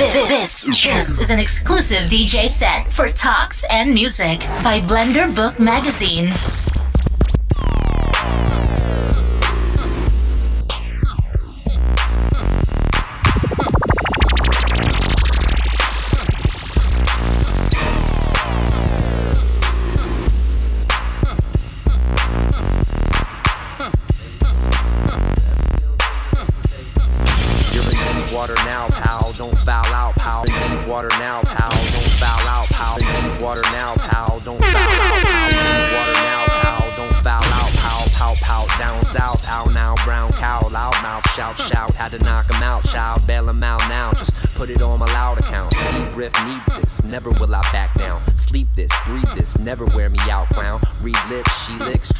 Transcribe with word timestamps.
This, 0.00 0.64
this 0.82 1.20
is 1.20 1.28
an 1.28 1.38
exclusive 1.38 2.08
DJ 2.08 2.48
set 2.48 2.90
for 2.90 3.06
talks 3.08 3.64
and 3.64 3.92
music 3.92 4.40
by 4.64 4.80
Blender 4.80 5.30
Bookmagazine. 5.30 6.59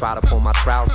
Try 0.01 0.15
to 0.15 0.21
pull 0.21 0.39
my 0.39 0.51
trousers 0.53 0.90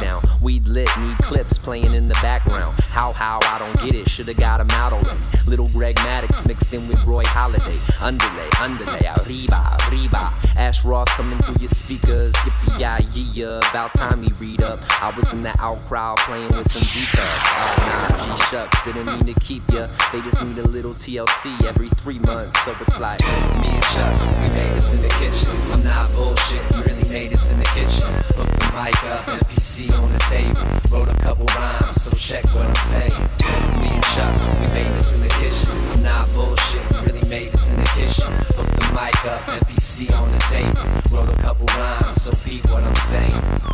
How, 3.17 3.41
I 3.45 3.59
don't 3.59 3.83
get 3.83 3.95
it, 3.95 4.11
should've 4.11 4.37
got 4.37 4.61
him 4.61 4.71
out 4.73 4.93
already. 4.93 5.19
Little 5.47 5.69
Greg 5.69 5.97
Maddux 5.97 6.47
mixed 6.47 6.75
in 6.75 6.87
with 6.87 7.03
Roy 7.05 7.23
Halladay. 7.23 8.03
Underlay, 8.03 8.51
underlay, 8.61 9.11
arriba, 9.25 9.79
arriba. 9.89 10.35
Ash 10.59 10.85
Roth 10.85 11.09
coming 11.09 11.39
through 11.39 11.57
your 11.59 11.71
speakers. 11.71 12.35
Yippee, 12.35 12.79
yeah, 12.79 12.99
yeah, 13.15 13.71
about 13.71 13.95
time 13.95 14.21
we 14.21 14.29
read 14.39 14.63
up. 14.63 14.81
I 15.03 15.17
was 15.17 15.33
in 15.33 15.43
the 15.43 15.59
out 15.59 15.83
crowd 15.87 16.19
playing 16.19 16.51
with 16.51 16.71
some 16.71 16.83
D-cups. 16.83 17.47
Uh, 17.57 18.17
nah, 18.19 18.37
G 18.37 18.43
shucks, 18.51 18.85
didn't 18.85 19.07
mean 19.07 19.35
to 19.35 19.41
keep 19.41 19.63
ya. 19.73 19.89
They 20.13 20.21
just 20.21 20.43
need 20.45 20.59
a 20.59 20.69
little 20.69 20.93
TLC 20.93 21.65
every 21.65 21.89
three 21.89 22.19
months. 22.19 22.63
So 22.67 22.75
it's 22.83 23.01
like, 23.01 23.21
me 23.21 23.69
and 23.69 23.83
Chuck, 23.85 24.21
we 24.43 24.49
made 24.53 24.73
this 24.75 24.93
in 24.93 25.01
the 25.01 25.09
kitchen. 25.09 25.57
I'm 25.73 25.83
not 25.83 26.13
bullshit, 26.13 26.71
we 26.71 26.93
really 26.93 27.09
made 27.09 27.31
this 27.31 27.49
in 27.49 27.59
the 27.59 27.65
kitchen. 27.65 28.05
Hook 28.37 28.49
the 28.49 28.67
mic 28.77 29.05
up, 29.05 29.25
MPC 29.41 29.91
on 29.97 30.13
the 30.13 30.19
table. 30.29 30.67
Wrote 30.93 31.09
a 31.09 31.19
couple 31.23 31.47
rhymes, 31.47 32.03
so 32.03 32.11
check 32.11 32.45
what 32.55 32.67
I'm 32.67 32.75
saying. 32.75 33.06
Me 33.11 33.89
and 33.89 34.05
Chuck, 34.15 34.35
we 34.61 34.67
made 34.75 34.93
this 34.97 35.13
in 35.13 35.21
the 35.21 35.29
kitchen. 35.29 36.03
Not 36.03 36.29
bullshit, 36.35 37.07
really 37.07 37.29
made 37.29 37.53
this 37.53 37.69
in 37.71 37.77
the 37.77 37.85
kitchen. 37.95 38.33
Hook 38.57 38.69
the 38.79 38.87
mic 38.93 39.25
up, 39.27 39.41
MPC 39.43 40.11
on 40.15 40.31
the 40.31 40.39
table. 40.51 40.85
Wrote 41.13 41.33
a 41.33 41.43
couple 41.43 41.67
rhymes, 41.67 42.23
so 42.23 42.31
what 42.71 42.83
I'm 42.83 42.95
saying. 43.07 43.67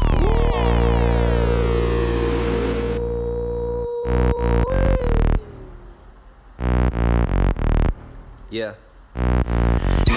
Yeah. 8.50 8.74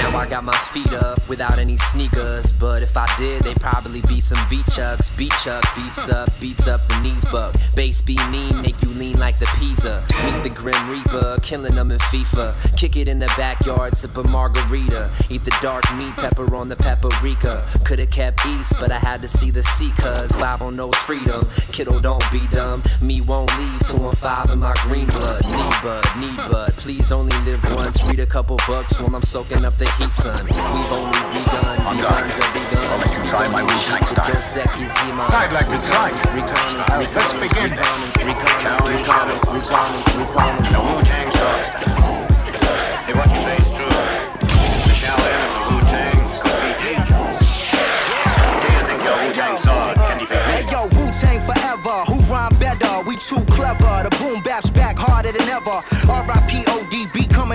Now 0.06 0.18
I 0.18 0.30
got 0.30 0.44
my 0.44 0.56
feet 0.58 0.94
up 0.94 1.18
without 1.28 1.58
any 1.58 1.78
sneakers. 1.78 2.52
But 2.60 2.84
if 2.84 2.96
I 2.96 3.08
did, 3.18 3.42
they'd 3.42 3.60
probably 3.60 4.02
be 4.02 4.22
some 4.22 4.38
beat 4.52 4.66
chucks. 4.68 5.16
Beat 5.18 5.32
chuck, 5.44 5.64
beefs 5.76 6.08
up, 6.10 6.30
beats 6.40 6.68
up, 6.68 6.80
the 6.82 7.02
knees 7.02 7.26
buck. 7.26 7.56
Bass 7.76 8.02
be 8.02 8.16
mean, 8.30 8.62
make 8.62 8.80
you 8.84 8.90
lean 8.90 9.18
like 9.20 9.40
the 9.40 9.48
pizza. 9.58 10.06
Meet 10.24 10.44
the 10.44 10.50
Grim 10.50 10.90
Reaper, 10.90 11.40
killing 11.42 11.74
them 11.74 11.92
in 11.92 11.98
FIFA. 11.98 12.78
Kick 12.78 12.98
it 12.98 13.08
in 13.08 13.18
the 13.18 13.34
backyard, 13.36 13.98
sip 13.98 14.16
a 14.18 14.24
margarita. 14.24 15.10
Eat 15.32 15.44
the 15.44 15.56
dark 15.60 15.84
meat 15.96 16.14
pepper 16.18 16.56
on 16.56 16.70
the 16.70 16.76
paprika. 16.76 17.68
Could've 17.84 18.12
kept 18.12 18.46
east, 18.46 18.76
but 18.80 18.92
I 18.92 19.00
had 19.00 19.24
to 19.24 19.28
see 19.28 19.50
the 19.50 19.64
sea, 19.64 19.92
cuz 19.98 20.36
on 20.62 20.78
those 20.78 20.96
freedom. 20.96 21.48
Kiddo, 21.72 22.00
don't 22.00 22.24
be 22.32 22.42
dumb. 22.52 22.84
Me 23.02 23.22
won't 23.22 23.52
leave 23.58 23.88
till 23.88 24.08
I'm 24.08 24.16
five 24.16 24.50
in 24.52 24.60
my 24.60 24.74
green 24.84 25.08
blood. 25.08 25.44
Need 25.46 25.76
bud, 25.82 26.06
need 26.20 26.38
bud. 26.52 26.70
Please 26.78 27.12
only 27.12 27.36
live 27.40 27.64
once. 27.76 28.04
Read 28.06 28.20
a 28.20 28.26
couple 28.26 28.58
books 28.68 29.00
while 29.00 29.16
I'm 29.16 29.24
soaking 29.24 29.66
up 29.66 29.74
the 29.74 29.86
heat, 29.98 30.14
son. 30.14 30.46
We've 30.46 30.56
only 30.92 31.20
begun. 31.34 31.80
I'm 31.88 31.98
dying. 32.02 32.30
Beguns 32.30 32.38
have 32.40 32.54
begun. 32.54 32.86
I'll 32.92 32.98
make 33.00 33.16
you 33.16 33.24
try 33.28 33.48
my 33.48 33.64
Wu-Tang 33.64 34.06
style. 34.06 34.36
I'd 35.32 35.52
like 35.54 35.70
to 35.70 35.80
try. 35.88 36.12
Let's 36.12 37.34
begin. 37.34 37.76
Challenge 37.76 38.16
reconnings, 38.16 39.44
reconnings, 39.46 40.06
reconnings. 40.20 40.72
The 40.72 40.80
Wu-Tang. 40.80 41.30
If 43.08 43.16
what 43.16 43.30
you 43.30 43.40
say 43.46 43.58
is 43.58 43.70
true, 43.72 43.86
the 43.86 44.94
Shaolin 45.00 45.40
and 45.40 45.52
the 45.56 45.62
Wu-Tang 45.70 46.20
could 46.44 46.60
be 46.62 46.72
dangerous. 46.84 47.46
Do 48.62 48.68
you 48.74 48.82
think 48.88 49.00
your 49.06 49.16
Wu-Tang 49.16 49.58
sword 49.64 49.96
can 49.96 50.18
defeat 50.20 50.46
Hey 50.50 50.62
me? 50.66 50.72
yo, 50.72 50.82
Wu 50.96 51.04
Tang 51.12 51.40
forever. 51.42 51.98
Who 52.10 52.16
rhyme 52.34 52.56
better? 52.60 52.94
We 53.08 53.16
too 53.18 53.44
clever. 53.54 53.94
The 54.04 54.12
boom 54.20 54.42
bap's 54.44 54.70
back 54.70 54.98
harder 54.98 55.32
than 55.32 55.48
ever. 55.50 55.78
R.I.P. 56.10 56.66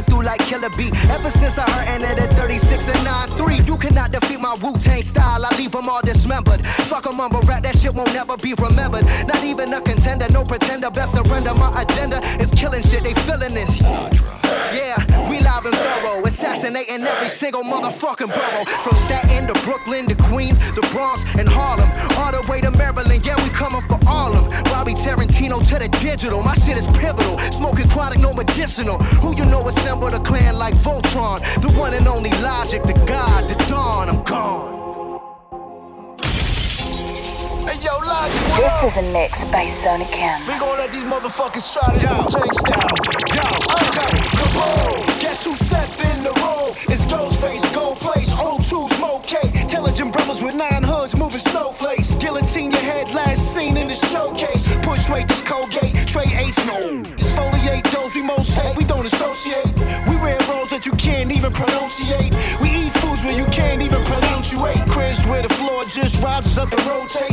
Coming 0.00 0.16
through 0.16 0.26
like 0.26 0.40
Killer 0.40 0.70
B. 0.70 0.90
Ever 1.10 1.30
since 1.30 1.58
I 1.58 1.68
heard 1.68 2.02
ended 2.02 2.18
at 2.18 2.32
36 2.34 2.88
and 2.88 2.98
9-3, 2.98 3.66
you 3.66 3.76
cannot 3.76 4.12
defeat 4.12 4.40
my 4.40 4.54
Wu 4.62 4.78
Tang 4.78 5.02
style. 5.02 5.44
I 5.44 5.54
leave 5.58 5.72
them 5.72 5.88
all 5.88 6.00
dismembered. 6.00 6.64
Fuck 6.88 7.06
a 7.06 7.12
mumble 7.12 7.40
rap, 7.42 7.62
that 7.64 7.76
shit 7.76 7.94
won't 7.94 8.12
never 8.14 8.36
be 8.36 8.54
remembered. 8.54 9.04
Not 9.26 9.44
even 9.44 9.72
a 9.74 9.80
contender, 9.80 10.26
no 10.30 10.44
pretender. 10.44 10.90
Best 10.90 11.12
surrender. 11.12 11.54
My 11.54 11.82
agenda 11.82 12.20
is 12.40 12.50
killing 12.50 12.82
shit. 12.82 13.04
They 13.04 13.14
feeling 13.14 13.54
this. 13.54 13.82
Yeah, 14.72 14.98
we 15.28 15.40
live 15.40 15.66
and 15.66 15.74
thorough, 15.74 16.24
assassinating 16.24 17.02
every 17.02 17.28
single 17.28 17.62
motherfucking 17.62 18.28
borough. 18.28 18.64
From 18.82 18.96
Staten 18.96 19.46
to 19.48 19.54
Brooklyn 19.64 20.06
to 20.06 20.14
Queens, 20.14 20.58
the 20.72 20.82
Bronx 20.92 21.24
and 21.38 21.48
Harlem, 21.48 21.88
all 22.18 22.32
the 22.32 22.42
way 22.50 22.60
to 22.60 22.70
Maryland. 22.70 23.24
Yeah, 23.24 23.36
we 23.42 23.50
coming 23.50 23.82
for 23.82 23.98
all 24.08 24.34
of 24.34 24.50
them. 24.50 24.64
Bobby 24.64 24.94
Tarantino 24.94 25.58
to 25.68 25.78
the 25.78 25.88
digital, 25.98 26.42
my 26.42 26.54
shit 26.54 26.78
is 26.78 26.86
pivotal. 26.86 27.38
Smoking 27.50 27.88
chronic, 27.88 28.20
no 28.20 28.32
medicinal. 28.32 28.98
Who 29.22 29.36
you 29.36 29.44
know 29.46 29.66
assembled 29.90 30.14
a 30.14 30.24
clan 30.24 30.56
like 30.56 30.74
Voltron? 30.74 31.40
The 31.60 31.68
one 31.76 31.94
and 31.94 32.06
only 32.06 32.30
Logic, 32.42 32.80
the 32.82 32.92
God, 33.06 33.50
the 33.50 33.56
Dawn. 33.66 34.08
I'm 34.08 34.22
gone. 34.22 34.78
Hey 37.66 37.76
yo, 37.82 37.98
Logic, 37.98 38.40
This 38.54 38.76
is 38.86 38.96
a 39.02 39.12
mix 39.12 39.50
by 39.50 39.66
Sonikem. 39.66 40.46
We 40.46 40.58
gon' 40.60 40.78
let 40.78 40.92
these 40.92 41.02
motherfuckers 41.02 41.66
try 41.74 41.92
this 41.92 42.06
Wu-Tang 42.06 42.52
style. 42.54 42.94
Yo, 43.34 43.42
okay, 43.82 44.14
kaboom! 44.38 45.20
Guess 45.20 45.44
who 45.44 45.54
stepped 45.56 46.00
in 46.00 46.22
the 46.22 46.32
room? 46.38 46.70
It's 46.88 47.04
Ghostface, 47.06 47.74
Gold 47.74 47.96
Place, 47.96 48.32
O2, 48.34 48.88
Smoke 48.96 49.24
K. 49.24 49.38
Intelligent 49.60 50.12
brothers 50.12 50.40
with 50.40 50.54
nine 50.54 50.84
hoods 50.84 51.16
moving 51.16 51.40
snowflakes. 51.40 52.14
Guillotine 52.14 52.70
your 52.70 52.80
head, 52.80 53.12
last 53.12 53.54
seen 53.54 53.76
in 53.76 53.88
the 53.88 53.94
showcase. 53.94 54.64
Push 54.82 55.10
weight, 55.10 55.26
this 55.26 55.42
Colgate, 55.42 55.96
Trey 56.06 56.26
H. 56.32 56.56
No. 56.66 57.19
Exfoliate 57.30 57.88
those 57.92 58.14
we 58.16 58.44
say. 58.44 58.74
We 58.76 58.84
don't 58.84 59.06
associate. 59.06 59.66
We 60.08 60.16
wear 60.16 60.36
roles 60.48 60.70
that 60.70 60.84
you 60.84 60.92
can't 60.92 61.30
even 61.30 61.52
pronunciate. 61.52 62.34
We 62.60 62.70
eat 62.70 62.92
foods 62.94 63.24
where 63.24 63.36
you 63.36 63.44
can't 63.46 63.82
even 63.82 64.02
pronunciate. 64.04 64.88
Cribs 64.88 65.24
where 65.26 65.42
the 65.42 65.54
floor 65.54 65.84
just 65.84 66.20
rises 66.22 66.58
up 66.58 66.72
and 66.72 66.86
rotates. 66.86 67.29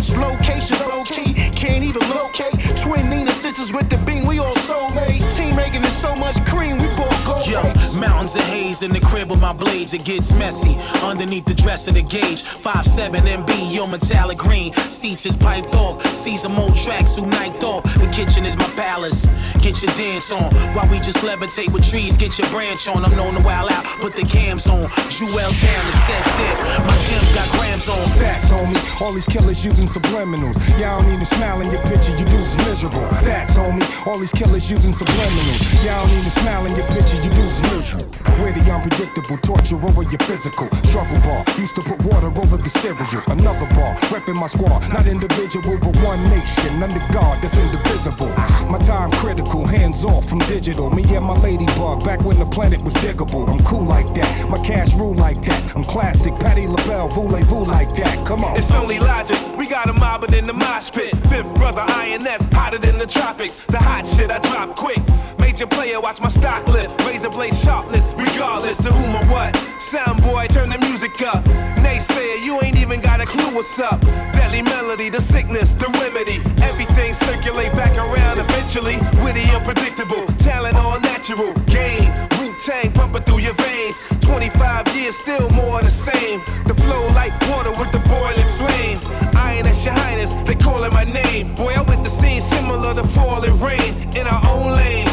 Mountains 8.28 8.36
of 8.36 8.54
haze 8.54 8.82
in 8.82 8.92
the 8.92 9.00
crib 9.00 9.30
with 9.30 9.42
my 9.42 9.54
blades, 9.54 9.94
it 9.94 10.04
gets 10.04 10.34
messy. 10.34 10.76
Underneath 11.04 11.46
the 11.46 11.54
dress 11.54 11.88
of 11.88 11.94
the 11.94 12.02
gauge, 12.02 12.44
5'7 12.44 13.22
MB, 13.22 13.74
your 13.74 13.88
metallic 13.88 14.38
green. 14.38 14.74
Seats 14.74 15.26
is 15.26 15.36
piped 15.36 15.74
off, 15.76 16.06
season 16.08 16.54
mode 16.54 16.76
tracks 16.76 17.16
who 17.16 17.26
night 17.26 17.64
off. 17.64 17.84
The 17.84 18.10
kitchen 18.12 18.46
is 18.46 18.58
my 18.58 18.68
palace. 18.76 19.26
Get 19.62 19.82
your 19.82 19.94
dance 19.96 20.32
on 20.32 20.52
while 20.76 20.90
we 20.92 21.00
just 21.00 21.20
levitate 21.20 21.72
with 21.72 21.88
trees. 21.90 22.18
Get 22.18 22.38
your 22.38 22.48
branch 22.50 22.88
on. 22.88 23.06
I'm 23.06 23.16
known 23.16 23.36
to 23.36 23.44
wild 23.44 23.72
out, 23.72 23.86
put 24.02 24.16
the 24.16 24.24
cams 24.24 24.68
on. 24.68 24.90
Jewels 25.10 25.58
down, 25.62 25.84
the 25.88 25.96
sets 26.06 26.32
dip. 26.38 26.58
My 26.84 26.98
gems 27.08 27.36
got 27.36 27.48
grams 27.56 27.88
on. 27.88 28.06
Facts, 28.20 28.50
homie. 28.50 29.02
All 29.02 29.14
these 29.14 29.28
killers 29.28 29.64
using 29.64 29.88
subliminals. 29.88 30.56
Y'all 30.80 31.02
don't 31.02 31.14
even 31.14 31.26
smile 31.26 31.62
in 31.62 31.72
your 31.72 31.84
picture, 31.84 32.16
you 32.18 32.26
dudes 32.26 32.58
miserable. 32.58 33.08
Facts, 33.24 33.56
homie. 33.56 33.86
All 34.08 34.20
these 34.20 34.34
killers 34.34 34.70
using 34.70 34.92
subliminals. 34.92 35.86
Y'all 35.86 36.06
don't 36.06 36.18
even 36.18 36.32
smile 36.32 36.66
in 36.66 36.76
your 36.76 36.88
picture, 36.88 37.22
you 37.24 37.30
dudes 37.30 37.62
miserable. 37.72 38.17
Where 38.40 38.52
the 38.52 38.64
unpredictable 38.72 39.38
torture 39.38 39.76
over 39.76 40.04
your 40.04 40.20
physical. 40.26 40.68
Struggle 40.90 41.20
bar. 41.22 41.44
Used 41.58 41.76
to 41.76 41.82
put 41.82 42.00
water 42.04 42.28
over 42.28 42.58
the 42.58 42.70
cereal. 42.70 43.24
Another 43.28 43.68
bar. 43.76 43.96
Repping 44.12 44.36
my 44.36 44.48
squad. 44.48 44.88
Not 44.90 45.08
individual, 45.08 45.78
but 45.80 45.96
one 46.04 46.24
nation. 46.30 46.82
Under 46.82 47.02
God, 47.12 47.42
that's 47.42 47.58
indivisible. 47.58 48.30
My 48.70 48.80
time 48.80 49.12
critical. 49.12 49.66
Hands 49.66 50.04
off 50.06 50.28
from 50.30 50.40
digital. 50.40 50.90
Me 50.90 51.04
and 51.16 51.26
my 51.26 51.34
ladybug. 51.36 52.04
Back 52.04 52.22
when 52.24 52.38
the 52.40 52.46
planet 52.46 52.82
was 52.82 52.94
diggable. 52.96 53.48
I'm 53.48 53.64
cool 53.64 53.84
like 53.84 54.14
that. 54.16 54.50
My 54.50 54.58
cash 54.66 54.94
rule 54.94 55.16
like 55.16 55.42
that. 55.44 55.76
I'm 55.76 55.84
classic. 55.84 56.34
Patti 56.40 56.68
LaBelle. 56.68 57.10
Voulez-vous 57.10 57.66
like 57.66 57.94
that. 57.96 58.26
Come 58.28 58.44
on. 58.44 58.58
It's 58.58 58.72
only 58.72 59.00
logic. 59.00 59.38
We 59.58 59.68
got 59.68 59.90
a 59.90 59.94
mobbing 59.94 60.34
in 60.34 60.48
the 60.48 60.54
mosh 60.54 60.92
pit. 60.92 61.16
Fifth 61.28 61.54
brother 61.56 61.86
INS, 61.88 62.42
hotter 62.54 62.78
than 62.78 62.98
the 62.98 63.08
tropics. 63.08 63.64
The 63.64 63.78
hot 63.78 64.06
shit 64.08 64.30
I 64.32 64.40
drop 64.40 64.76
quick. 64.76 65.00
Made 65.40 65.47
Major 65.58 65.76
player, 65.76 66.00
watch 66.00 66.22
my 66.22 66.28
stock 66.28 66.68
lift. 66.68 67.02
Razor 67.02 67.30
blade 67.30 67.56
sharpness, 67.56 68.06
regardless 68.16 68.78
of 68.86 68.94
whom 68.94 69.16
or 69.16 69.26
what. 69.26 69.56
Sound 69.80 70.22
boy, 70.22 70.46
turn 70.50 70.70
the 70.70 70.78
music 70.78 71.20
up. 71.24 71.44
Naysayer, 71.82 72.44
you 72.46 72.62
ain't 72.62 72.78
even 72.78 73.02
got 73.02 73.22
a 73.22 73.26
clue 73.26 73.56
what's 73.56 73.80
up. 73.80 74.00
Deadly 74.34 74.62
melody, 74.62 75.10
the 75.10 75.20
sickness, 75.20 75.72
the 75.72 75.88
remedy. 75.98 76.38
Everything 76.62 77.16
circulate 77.16 77.72
back 77.72 77.98
around 77.98 78.38
eventually. 78.38 78.98
Witty, 79.24 79.50
unpredictable, 79.50 80.28
talent 80.38 80.76
all 80.76 81.00
natural. 81.00 81.52
Game, 81.66 82.06
Wu 82.38 82.54
Tang 82.64 82.92
pumping 82.92 83.24
through 83.24 83.40
your 83.40 83.54
veins. 83.54 83.98
25 84.22 84.96
years, 84.96 85.16
still 85.16 85.50
more 85.58 85.82
the 85.82 85.90
same. 85.90 86.40
The 86.68 86.76
flow 86.86 87.08
like 87.18 87.34
water 87.50 87.72
with 87.72 87.92
the 87.92 88.04
boiling 88.06 88.52
flame. 88.62 89.00
Iron 89.34 89.66
as 89.66 89.84
your 89.84 89.96
highness, 89.96 90.32
they 90.48 90.54
calling 90.54 90.94
my 90.94 91.06
name. 91.06 91.56
Boy, 91.56 91.74
I 91.74 91.82
with 91.82 92.04
the 92.04 92.12
scene 92.12 92.42
similar 92.42 92.94
to 92.94 93.08
falling 93.08 93.60
rain. 93.60 93.94
In 94.16 94.28
our 94.28 94.42
own 94.52 94.76
lane, 94.76 95.07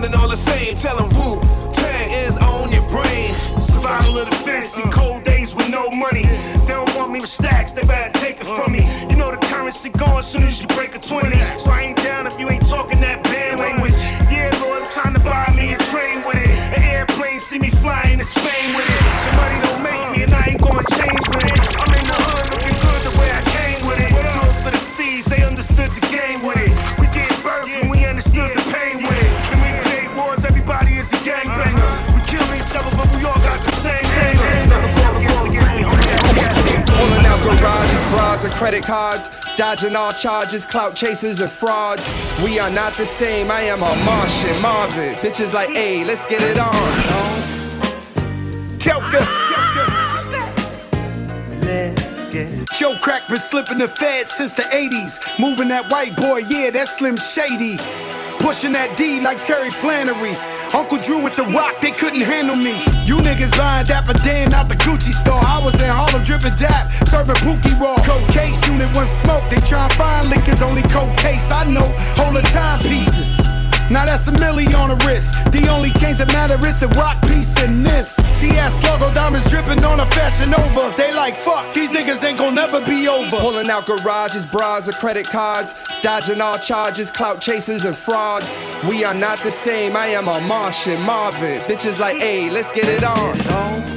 sounding 0.00 0.18
all 0.18 0.28
the 0.28 0.36
same. 0.36 0.74
Tell 0.74 0.96
them 0.96 1.08
Wu 1.10 1.40
Tang 1.72 2.10
is 2.10 2.36
on 2.38 2.72
your 2.72 2.86
brain. 2.88 3.34
Survival 3.34 4.18
of 4.18 4.30
the 4.30 4.36
fancy, 4.36 4.82
cold 4.90 5.24
days 5.24 5.54
with 5.54 5.68
no 5.70 5.90
money. 5.90 6.24
They 6.66 6.74
don't 6.74 6.94
want 6.96 7.12
me 7.12 7.20
with 7.20 7.28
stacks, 7.28 7.72
they 7.72 7.82
better 7.82 8.10
take 8.18 8.40
it 8.40 8.46
from 8.46 8.72
me. 8.72 8.80
You 9.10 9.16
know 9.16 9.30
the 9.30 9.38
currency 9.46 9.90
gone 9.90 10.22
soon 10.22 10.44
as 10.44 10.60
you 10.60 10.68
break 10.68 10.94
a 10.94 10.98
20. 10.98 11.36
So 11.58 11.70
I 11.70 11.82
ain't 11.82 11.98
down 11.98 12.26
if 12.26 12.38
you 12.38 12.48
ain't 12.48 12.66
talking 12.66 13.00
that 13.00 13.29
credit 38.60 38.84
cards. 38.84 39.30
Dodging 39.56 39.96
all 39.96 40.12
charges, 40.12 40.66
clout 40.66 40.94
chasers, 40.94 41.40
and 41.40 41.50
frauds. 41.50 42.06
We 42.44 42.58
are 42.58 42.68
not 42.68 42.92
the 42.92 43.06
same. 43.06 43.50
I 43.50 43.62
am 43.62 43.82
a 43.82 43.96
Martian, 44.04 44.60
Marvin. 44.60 45.14
Bitches 45.14 45.54
like, 45.54 45.70
hey, 45.70 46.04
let's 46.04 46.26
get 46.26 46.42
it 46.42 46.58
on. 46.58 46.74
Kelka. 48.78 49.24
Joe 52.74 52.98
Crack 53.00 53.28
been 53.28 53.40
slipping 53.40 53.78
the 53.78 53.88
fed 53.88 54.28
since 54.28 54.54
the 54.54 54.62
80s. 54.62 55.40
Moving 55.40 55.68
that 55.68 55.90
white 55.90 56.14
boy, 56.14 56.40
yeah, 56.50 56.68
that's 56.68 56.98
Slim 56.98 57.16
Shady. 57.16 57.78
Pushing 58.40 58.72
that 58.72 58.94
D 58.96 59.20
like 59.20 59.38
Terry 59.38 59.70
Flannery. 59.70 60.36
Uncle 60.72 60.98
Drew 60.98 61.18
with 61.22 61.34
the 61.34 61.42
rock, 61.50 61.80
they 61.80 61.90
couldn't 61.90 62.22
handle 62.22 62.54
me. 62.54 62.78
You 63.02 63.18
niggas 63.18 63.58
lying 63.58 63.86
dapper 63.86 64.14
Dan 64.22 64.54
out 64.54 64.68
the 64.68 64.76
Gucci 64.86 65.10
store. 65.10 65.42
I 65.42 65.60
was 65.64 65.74
in 65.82 65.90
Harlem 65.90 66.22
dripping 66.22 66.54
dap, 66.54 66.92
serving 67.10 67.34
Pookie 67.42 67.74
Raw. 67.80 67.98
Coke 68.06 68.26
case, 68.30 68.62
unit 68.68 68.94
one 68.94 69.06
smoke. 69.06 69.42
They 69.50 69.58
try 69.66 69.84
and 69.84 69.92
find 69.94 70.28
liquors, 70.30 70.62
only 70.62 70.82
coke 70.86 71.10
case. 71.18 71.50
I 71.50 71.66
know. 71.66 71.86
Now 73.90 74.06
that's 74.06 74.28
a 74.28 74.32
milli 74.32 74.72
on 74.74 74.90
the 74.90 74.96
wrist. 75.04 75.34
The 75.50 75.68
only 75.68 75.90
change 75.90 76.18
that 76.18 76.28
matter 76.28 76.56
is 76.66 76.78
the 76.78 76.88
rock 76.90 77.20
piece 77.22 77.60
in 77.62 77.82
this. 77.82 78.16
TS 78.38 78.84
logo 78.84 79.12
diamonds 79.12 79.50
dripping 79.50 79.84
on 79.84 79.98
a 79.98 80.06
fashion 80.06 80.54
over. 80.54 80.94
They 80.96 81.12
like 81.12 81.36
fuck, 81.36 81.74
these 81.74 81.90
niggas 81.90 82.22
ain't 82.22 82.38
gon' 82.38 82.54
never 82.54 82.80
be 82.80 83.08
over. 83.08 83.36
Pulling 83.36 83.68
out 83.68 83.86
garages, 83.86 84.46
bras, 84.46 84.88
or 84.88 84.92
credit 84.92 85.26
cards. 85.26 85.74
Dodging 86.02 86.40
all 86.40 86.58
charges, 86.58 87.10
clout 87.10 87.40
chasers, 87.40 87.84
and 87.84 87.96
frauds. 87.96 88.56
We 88.88 89.04
are 89.04 89.14
not 89.14 89.42
the 89.42 89.50
same. 89.50 89.96
I 89.96 90.06
am 90.06 90.28
a 90.28 90.40
Martian, 90.40 91.02
Marvin. 91.02 91.60
Bitches 91.62 91.98
like, 91.98 92.18
hey, 92.18 92.48
let's 92.48 92.72
get 92.72 92.88
it 92.88 93.02
on. 93.02 93.89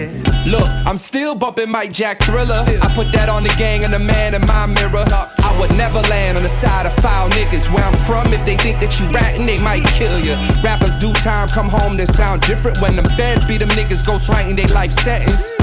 Yeah. 0.00 0.30
Look, 0.46 0.68
I'm 0.86 0.98
still 0.98 1.34
bumping 1.34 1.70
Mike 1.70 1.92
Jack 1.92 2.22
Thriller. 2.22 2.54
I 2.54 2.92
put 2.94 3.12
that 3.12 3.28
on 3.28 3.42
the 3.42 3.54
gang 3.58 3.84
and 3.84 3.92
the 3.92 3.98
man 3.98 4.34
in 4.34 4.42
my 4.42 4.66
mirror. 4.66 5.04
I 5.06 5.56
would 5.58 5.76
never 5.76 6.00
land 6.08 6.38
on 6.38 6.42
the 6.42 6.48
side 6.48 6.86
of 6.86 6.94
foul 6.96 7.28
niggas. 7.30 7.72
Where 7.72 7.84
I'm 7.84 7.96
from, 7.98 8.26
if 8.28 8.44
they 8.46 8.56
think 8.56 8.80
that 8.80 8.98
you 8.98 9.06
ratting, 9.10 9.46
they 9.46 9.60
might 9.62 9.84
kill 9.86 10.18
you. 10.20 10.34
Rappers 10.62 10.96
do 10.96 11.12
time, 11.14 11.48
come 11.48 11.68
home, 11.68 11.96
they 11.96 12.06
sound 12.06 12.42
different. 12.42 12.80
When 12.80 12.96
them 12.96 13.06
feds 13.16 13.46
beat 13.46 13.58
them 13.58 13.68
niggas, 13.70 14.06
ghost 14.06 14.28
writing 14.28 14.56
they 14.56 14.66
life 14.66 14.92
sentence. 14.92 15.59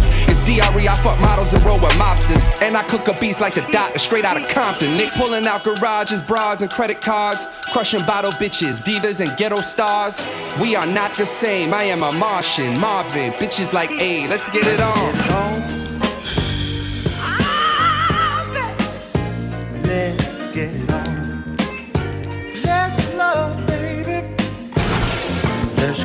DRE, 0.48 0.88
I 0.88 0.96
fuck 1.04 1.20
models 1.20 1.54
and 1.54 1.62
roll 1.66 1.78
with 1.78 1.92
mobsters. 2.00 2.42
And 2.62 2.78
I 2.78 2.84
cook 2.84 3.10
up 3.10 3.20
beats 3.20 3.42
like 3.42 3.54
the 3.54 3.68
doctor 3.70 4.00
straight 4.00 4.24
out 4.24 4.42
of 4.42 4.48
Compton. 4.48 4.96
Nick 4.96 5.12
pulling 5.12 5.46
out 5.46 5.66
garages, 5.66 6.22
bras, 6.22 6.62
and 6.62 6.72
credit 6.72 7.02
cards. 7.02 7.46
Crushing 7.74 8.00
bottle 8.06 8.32
bitches, 8.32 8.80
divas, 8.80 9.20
and 9.20 9.38
ghetto 9.38 9.60
stars. 9.60 10.22
We 10.62 10.74
are 10.78 10.88
not 10.88 11.16
the 11.18 11.26
same. 11.26 11.74
I 11.74 11.84
am 11.84 12.02
a 12.02 12.14
Martian, 12.14 12.80
Marvin. 12.80 13.34
Bitches 13.34 13.74
like, 13.74 13.90
hey, 13.90 14.26
let's 14.30 14.48
get 14.48 14.66
it 14.66 14.80
on. 14.80 15.77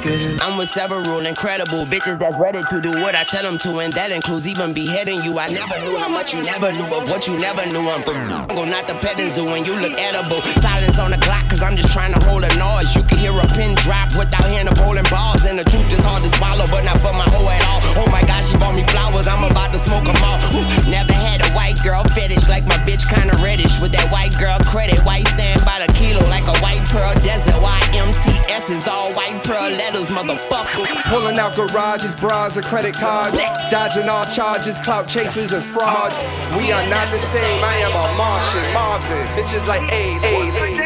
I'm 0.05 0.59
with 0.59 0.69
several 0.69 1.23
incredible 1.27 1.87
bitches 1.87 2.19
that's 2.19 2.35
ready 2.35 2.59
to 2.59 2.81
do 2.81 2.91
what 2.91 3.15
I 3.15 3.23
tell 3.23 3.47
them 3.47 3.57
to, 3.63 3.79
and 3.79 3.93
that 3.93 4.11
includes 4.11 4.49
even 4.49 4.75
beheading 4.75 5.23
you. 5.23 5.39
I 5.39 5.47
never 5.47 5.79
knew 5.79 5.97
how 5.97 6.09
much 6.09 6.35
you 6.35 6.43
never 6.43 6.73
knew 6.75 6.91
of 6.91 7.07
what 7.09 7.29
you 7.29 7.39
never 7.39 7.63
knew. 7.71 7.87
I'm 7.87 8.03
from 8.03 8.19
go 8.57 8.65
not 8.67 8.91
the 8.91 8.99
petting 8.99 9.31
zoo, 9.31 9.47
and 9.55 9.63
you 9.63 9.79
look 9.79 9.95
edible. 9.95 10.43
Silence 10.59 10.99
on 10.99 11.13
the 11.15 11.19
clock, 11.23 11.47
cause 11.49 11.63
I'm 11.63 11.77
just 11.77 11.95
trying 11.95 12.11
to 12.19 12.21
hold 12.27 12.43
a 12.43 12.51
noise. 12.59 12.91
You 12.99 13.07
can 13.07 13.19
hear 13.19 13.31
a 13.31 13.47
pin 13.55 13.79
drop 13.87 14.11
without 14.19 14.43
hearing 14.51 14.67
the 14.67 14.75
bowling 14.75 15.07
balls, 15.07 15.47
and 15.47 15.55
the 15.55 15.65
truth 15.71 15.87
is 15.95 16.03
hard 16.03 16.27
to 16.27 16.31
swallow, 16.35 16.67
but 16.67 16.83
not 16.83 16.99
for 16.99 17.15
my 17.15 17.27
hoe 17.31 17.47
at 17.47 17.63
all. 17.71 17.81
Oh 18.03 18.11
my 18.11 18.27
gosh, 18.27 18.51
she 18.51 18.59
bought 18.59 18.75
me 18.75 18.83
flowers, 18.91 19.31
I'm 19.31 19.47
about 19.47 19.71
to 19.71 19.79
smoke 19.79 20.03
them 20.03 20.19
all. 20.27 20.43
Ooh, 20.51 20.67
Never 20.91 21.15
had 21.15 21.47
a 21.47 21.51
white 21.55 21.79
girl 21.87 22.03
fetish 22.11 22.51
like 22.51 22.67
my 22.67 22.79
bitch 22.83 23.07
kinda 23.07 23.39
reddish. 23.39 23.79
With 23.79 23.95
that 23.95 24.11
white 24.11 24.35
girl 24.35 24.59
credit, 24.67 24.99
white 25.07 25.31
stand 25.31 25.63
by 25.63 25.79
the 25.79 25.89
kilo 25.95 26.27
like 26.27 26.51
a 26.51 26.59
white 26.59 26.83
pearl 26.91 27.15
desert. 27.23 27.55
YMTS 27.63 28.67
is 28.71 28.89
all 28.91 29.15
white 29.15 29.39
pearl 29.45 29.71
letters, 29.93 30.09
motherfucker. 30.11 30.87
Pulling 31.11 31.39
out 31.39 31.55
garages, 31.55 32.15
bras, 32.15 32.57
and 32.57 32.65
credit 32.65 32.95
cards. 32.95 33.39
Dodging 33.71 34.09
all 34.09 34.25
charges, 34.25 34.79
clout 34.79 35.09
chasers, 35.09 35.53
and 35.53 35.65
frauds. 35.65 36.23
We 36.57 36.73
are 36.73 36.87
not 36.89 37.09
the 37.11 37.19
same. 37.19 37.65
I 37.65 37.75
am 37.77 37.93
a 37.93 38.17
Martian, 38.17 38.73
Marvin. 38.75 39.27
Bitches 39.37 39.67
like, 39.67 39.83
hey, 39.91 40.13
hey, 40.19 40.51
hey. 40.51 40.77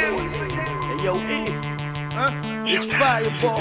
Hey, 0.87 1.05
yo, 1.05 1.17
E. 1.17 1.47
It's 2.69 2.87
fireball. 2.87 3.61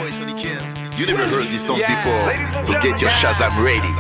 You 0.98 1.06
never 1.08 1.26
heard 1.26 1.48
this 1.48 1.66
song 1.68 1.78
before, 1.78 2.64
so 2.64 2.74
get 2.82 3.02
your 3.02 3.12
Shazam 3.12 3.52
ready. 3.64 3.92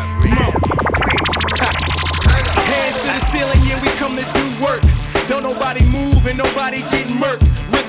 Hands 2.65 3.01
to 3.01 3.07
the 3.07 3.25
ceiling, 3.27 3.61
yeah, 3.67 3.81
we 3.81 3.89
come 3.99 4.15
to 4.15 4.23
do 4.23 4.63
work. 4.63 4.81
Don't 5.27 5.43
nobody 5.43 5.83
move 5.85 6.25
and 6.25 6.37
nobody 6.37 6.79
get 6.79 7.07
murked. 7.07 7.43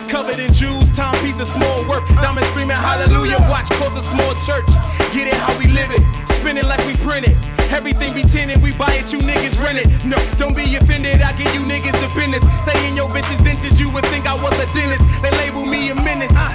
Covered 0.08 0.38
in 0.38 0.52
jewels, 0.52 0.88
timepiece 0.96 1.38
of 1.40 1.48
small 1.48 1.86
work. 1.88 2.06
Diamond 2.22 2.46
screaming 2.46 2.76
hallelujah, 2.76 3.38
watch 3.50 3.68
close 3.70 3.92
a 3.98 4.02
small 4.06 4.34
church. 4.46 4.66
Get 5.12 5.26
it 5.28 5.34
how 5.34 5.58
we 5.58 5.66
live 5.66 5.90
it, 5.90 6.00
spin 6.38 6.56
it 6.56 6.64
like 6.64 6.84
we 6.86 6.96
print 7.04 7.26
it. 7.28 7.36
Everything 7.72 8.14
be 8.14 8.22
tinted, 8.22 8.62
we 8.62 8.72
buy 8.72 8.94
it, 8.94 9.12
you 9.12 9.18
niggas 9.18 9.58
rent 9.62 9.78
it. 9.78 9.88
No, 10.04 10.16
don't 10.38 10.56
be 10.56 10.76
offended, 10.76 11.20
I 11.20 11.32
give 11.36 11.52
you 11.54 11.60
niggas 11.60 11.98
the 12.00 12.08
business. 12.14 12.42
Stay 12.62 12.88
in 12.88 12.96
your 12.96 13.08
bitches' 13.10 13.42
dentures, 13.44 13.78
you 13.78 13.90
would 13.90 14.06
think 14.06 14.26
I 14.26 14.34
was 14.40 14.56
a 14.58 14.66
dentist. 14.72 15.02
They 15.22 15.30
label 15.42 15.66
me 15.66 15.90
a 15.90 15.94
menace. 15.94 16.32
Uh, 16.32 16.54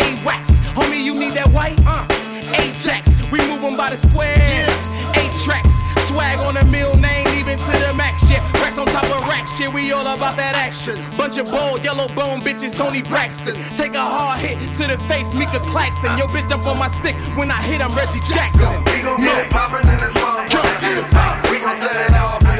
A-Wax, 0.00 0.50
homie, 0.74 1.04
you 1.04 1.14
need 1.14 1.34
that 1.34 1.48
white? 1.52 1.78
Uh, 1.86 2.08
Ajax, 2.56 3.06
we 3.30 3.38
move 3.46 3.62
'em 3.62 3.76
by 3.76 3.90
the 3.90 3.98
squares. 4.08 4.72
Eight 5.14 5.32
tracks, 5.44 5.72
swag 6.06 6.38
on 6.38 6.56
a 6.56 6.64
mill 6.66 6.94
name, 6.94 7.26
even 7.36 7.58
to 7.58 7.72
the 7.84 7.92
max 7.94 8.26
shit. 8.26 8.40
Racks 8.62 8.78
on 8.78 8.86
top 8.86 9.04
of 9.04 9.26
racks 9.28 9.52
shit, 9.56 9.72
we 9.72 9.92
all 9.92 10.06
about 10.06 10.36
that 10.36 10.54
action. 10.54 10.96
Bunch 11.16 11.38
of 11.38 11.46
bold, 11.46 11.84
yellow 11.84 12.08
bone 12.08 12.40
bitches, 12.40 12.76
Toni 12.76 13.02
Braxton. 13.02 13.54
Take 13.76 13.94
a 13.94 14.04
hard 14.04 14.40
hit 14.40 14.58
to 14.78 14.86
the 14.86 14.98
face, 15.06 15.32
Mika 15.34 15.60
Claxton. 15.60 16.18
Yo, 16.18 16.26
bitch, 16.26 16.48
jump 16.48 16.66
on 16.66 16.78
my 16.78 16.88
stick. 16.90 17.16
When 17.36 17.50
I 17.50 17.60
hit, 17.62 17.80
I'm 17.80 17.94
Reggie 17.94 18.20
Jackson. 18.32 18.60
We 18.60 19.02
gon' 19.02 19.20
get 19.20 19.46
it 19.46 19.50
poppin' 19.50 19.88
in 19.88 19.98
this 19.98 20.14
motherfucker. 20.22 20.80
Get 20.80 20.98
it 20.98 21.10
pop. 21.10 21.50
We 21.50 21.58
gon' 21.60 21.76
set 21.76 22.10
it 22.10 22.14
off 22.14 22.55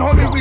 holy, 0.00 0.26
we 0.26 0.39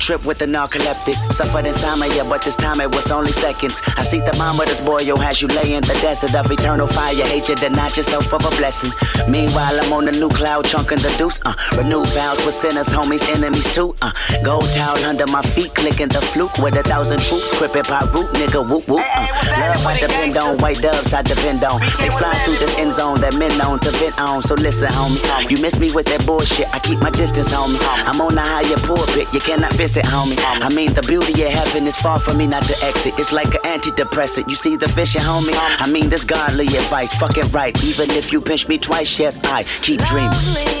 trip 0.00 0.24
with 0.24 0.38
the 0.38 0.46
narcoleptic. 0.46 1.14
Suffered 1.32 1.66
insomnia, 1.66 2.24
but 2.24 2.42
this 2.42 2.56
time 2.56 2.80
it 2.80 2.88
was 2.88 3.10
only 3.10 3.32
seconds. 3.32 3.76
I 3.96 4.02
see 4.02 4.20
the 4.20 4.30
thermometers 4.32 4.80
boil, 4.80 5.02
yo, 5.02 5.16
as 5.16 5.42
you 5.42 5.48
lay 5.48 5.74
in 5.74 5.82
the 5.82 5.98
desert 6.00 6.34
of 6.34 6.50
eternal 6.50 6.86
fire. 6.86 7.14
Hate 7.14 7.48
you, 7.48 7.54
deny 7.54 7.88
yourself 7.88 8.32
of 8.32 8.44
a 8.44 8.50
blessing. 8.56 8.90
Meanwhile, 9.28 9.78
I'm 9.80 9.92
on 9.92 10.08
a 10.08 10.12
new 10.12 10.28
cloud, 10.28 10.64
chunking 10.64 10.98
the 10.98 11.14
deuce. 11.18 11.38
Uh, 11.44 11.54
renew 11.76 12.04
vows 12.16 12.44
with 12.44 12.54
sinners, 12.54 12.88
homies, 12.88 13.22
enemies 13.36 13.72
too. 13.74 13.94
Uh, 14.00 14.12
gold 14.42 14.68
towel 14.74 14.96
under 15.04 15.26
my 15.26 15.42
feet, 15.42 15.74
clicking 15.74 16.08
the 16.08 16.20
fluke 16.32 16.56
with 16.58 16.74
a 16.76 16.82
thousand 16.82 17.20
troops. 17.20 17.50
Crippin' 17.58 17.84
pop 17.84 18.12
root, 18.14 18.28
nigga, 18.40 18.66
whoop 18.66 18.88
whoop. 18.88 19.04
Uh, 19.04 19.28
love 19.60 19.86
I 19.86 19.98
depend 20.00 20.36
on, 20.38 20.58
white 20.58 20.80
doves 20.80 21.12
I 21.12 21.22
depend 21.22 21.62
on. 21.64 21.80
They 22.00 22.08
fly 22.08 22.32
through 22.44 22.56
this 22.56 22.76
end 22.78 22.94
zone 22.94 23.20
that 23.20 23.36
men 23.36 23.56
known 23.58 23.78
to 23.80 23.90
vent 23.90 24.18
on. 24.18 24.42
So 24.42 24.54
listen, 24.54 24.88
homie, 24.88 25.50
you 25.50 25.60
miss 25.60 25.78
me 25.78 25.90
with 25.92 26.06
that 26.06 26.24
bullshit. 26.24 26.72
I 26.72 26.78
keep 26.78 26.98
my 27.00 27.10
distance, 27.10 27.48
homie. 27.52 27.78
I'm 28.06 28.20
on 28.20 28.38
a 28.38 28.44
higher 28.44 28.78
pulpit, 28.86 29.28
you 29.34 29.40
cannot 29.40 29.72
visit, 29.74 29.99
homie. 30.04 30.38
I 30.38 30.68
mean, 30.74 30.92
the 30.94 31.02
beauty 31.02 31.42
of 31.44 31.52
heaven 31.52 31.86
is 31.86 31.96
far 31.96 32.18
from 32.20 32.38
me 32.38 32.46
not 32.46 32.62
to 32.64 32.84
exit. 32.84 33.18
It's 33.18 33.32
like 33.32 33.54
an 33.54 33.80
antidepressant. 33.80 34.48
You 34.48 34.56
see 34.56 34.76
the 34.76 34.86
vision, 34.86 35.22
homie? 35.22 35.54
I 35.54 35.90
mean, 35.90 36.08
this 36.08 36.24
godly 36.24 36.66
advice, 36.66 37.14
Fuck 37.14 37.36
it 37.36 37.52
right. 37.52 37.76
Even 37.84 38.10
if 38.10 38.32
you 38.32 38.40
pinch 38.40 38.68
me 38.68 38.78
twice, 38.78 39.18
yes, 39.18 39.38
I 39.44 39.64
keep 39.82 40.00
dreaming. 40.04 40.79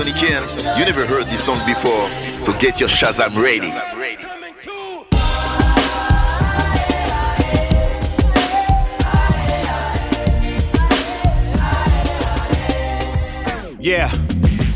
Sonikem. 0.00 0.78
You 0.78 0.86
never 0.86 1.04
heard 1.04 1.26
this 1.26 1.44
song 1.44 1.58
before, 1.66 2.08
so 2.42 2.58
get 2.58 2.80
your 2.80 2.88
Shazam 2.88 3.36
ready. 3.36 3.68
Yeah. 13.78 14.29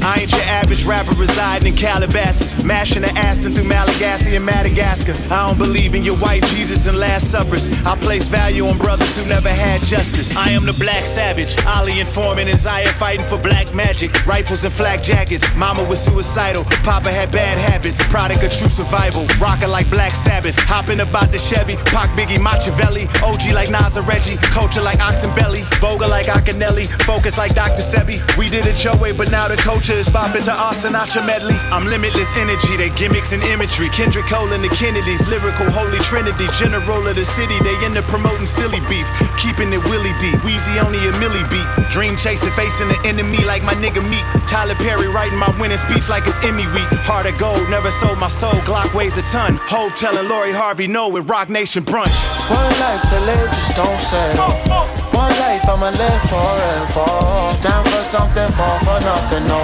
I 0.04 0.20
ain't 0.20 0.32
your 0.32 0.42
average 0.42 0.84
rapper 0.84 1.14
residing 1.14 1.68
in 1.68 1.76
Calabasas, 1.76 2.62
mashing 2.62 3.02
the 3.02 3.10
Aston 3.16 3.54
through 3.54 3.64
Malagasy 3.64 4.36
and 4.36 4.44
Madagascar. 4.44 5.14
I 5.32 5.48
don't 5.48 5.56
believe 5.56 5.94
in 5.94 6.04
your 6.04 6.16
white 6.16 6.44
Jesus 6.44 6.86
and 6.86 6.98
Last 6.98 7.30
Suppers. 7.30 7.72
I 7.86 7.96
place 7.96 8.28
value 8.28 8.66
on 8.66 8.76
brothers 8.76 9.16
who 9.16 9.24
never 9.24 9.48
had 9.48 9.80
justice. 9.80 10.36
I 10.36 10.50
am 10.50 10.66
the 10.66 10.74
black 10.74 11.06
savage, 11.06 11.56
Ali 11.64 12.00
informing 12.00 12.48
and 12.48 12.58
Zaya 12.58 12.92
fighting 12.92 13.24
for 13.24 13.38
black 13.38 13.74
magic. 13.74 14.26
Rifles 14.26 14.64
and 14.64 14.74
flak 14.74 15.02
jackets, 15.02 15.42
mama 15.56 15.82
was 15.82 16.04
suicidal, 16.04 16.64
papa 16.84 17.10
had 17.10 17.32
bad 17.32 17.56
habits. 17.56 18.06
Product 18.08 18.44
of 18.44 18.52
true 18.52 18.68
survival, 18.68 19.26
rockin' 19.40 19.70
like 19.70 19.88
Black 19.88 20.12
Sabbath. 20.12 20.54
Hopping 20.58 21.00
about 21.00 21.32
the 21.32 21.38
Chevy, 21.38 21.76
Pac 21.86 22.10
Biggie 22.10 22.38
Machiavelli. 22.38 23.06
OG 23.24 23.54
like 23.54 23.70
Nas 23.70 23.96
and 23.96 24.06
Reggie, 24.06 24.36
culture 24.52 24.82
like 24.82 24.98
Oxenbelly. 24.98 25.64
Voga 25.80 26.06
like 26.06 26.26
Akinelli, 26.26 26.86
focus 27.04 27.38
like 27.38 27.54
Dr. 27.54 27.80
Sebi. 27.80 28.20
We 28.36 28.50
did 28.50 28.66
it 28.66 28.84
your 28.84 28.98
way, 28.98 29.12
but 29.12 29.30
now 29.30 29.48
the 29.48 29.56
culture 29.56 29.93
is 29.98 30.08
bopping 30.08 30.42
to 30.44 30.52
our 30.52 30.72
Sinatra 30.72 31.26
medley. 31.26 31.54
I'm 31.70 31.86
limitless 31.86 32.34
energy, 32.36 32.76
they 32.76 32.90
gimmicks 32.90 33.32
and 33.32 33.42
imagery. 33.44 33.88
Kendrick 33.90 34.26
Cole 34.26 34.52
and 34.52 34.62
the 34.62 34.68
Kennedys, 34.68 35.28
lyrical 35.28 35.70
holy 35.70 35.98
trinity. 35.98 36.46
General 36.58 37.06
of 37.06 37.16
the 37.16 37.24
city, 37.24 37.58
they 37.60 37.76
into 37.84 38.02
promoting 38.02 38.46
silly 38.46 38.80
beef. 38.88 39.06
Keeping 39.38 39.72
it 39.72 39.82
Willie 39.84 40.14
D, 40.20 40.32
Wheezy 40.44 40.78
only 40.80 40.98
a 41.08 41.12
milli 41.20 41.44
beat. 41.50 41.66
Dream 41.90 42.16
chasing, 42.16 42.52
facing 42.52 42.88
the 42.88 42.98
enemy 43.04 43.44
like 43.44 43.62
my 43.62 43.74
nigga 43.74 44.02
Meek. 44.08 44.24
Tyler 44.48 44.74
Perry 44.76 45.08
writing 45.08 45.38
my 45.38 45.50
winning 45.60 45.78
speech 45.78 46.08
like 46.08 46.26
it's 46.26 46.42
Emmy 46.42 46.66
week. 46.72 46.90
Heart 47.04 47.26
of 47.26 47.38
gold, 47.38 47.68
never 47.70 47.90
sold 47.90 48.18
my 48.18 48.28
soul. 48.28 48.58
Glock 48.64 48.94
weighs 48.94 49.16
a 49.16 49.22
ton. 49.22 49.56
Hove 49.62 49.94
telling 49.96 50.28
Lori 50.28 50.52
Harvey 50.52 50.86
no 50.86 51.08
with 51.08 51.28
Roc 51.28 51.50
Nation 51.50 51.84
brunch. 51.84 52.14
One 52.50 52.72
life 52.80 53.02
to 53.10 53.20
live, 53.20 53.48
just 53.52 53.76
don't 53.76 54.00
settle. 54.00 55.03
One 55.14 55.34
life, 55.38 55.64
I'ma 55.68 55.90
live 55.90 56.22
forever. 56.32 57.48
Stand 57.48 57.86
for 57.88 58.04
something, 58.04 58.50
fall 58.52 58.78
for 58.80 58.98
nothing, 59.00 59.46
no. 59.46 59.62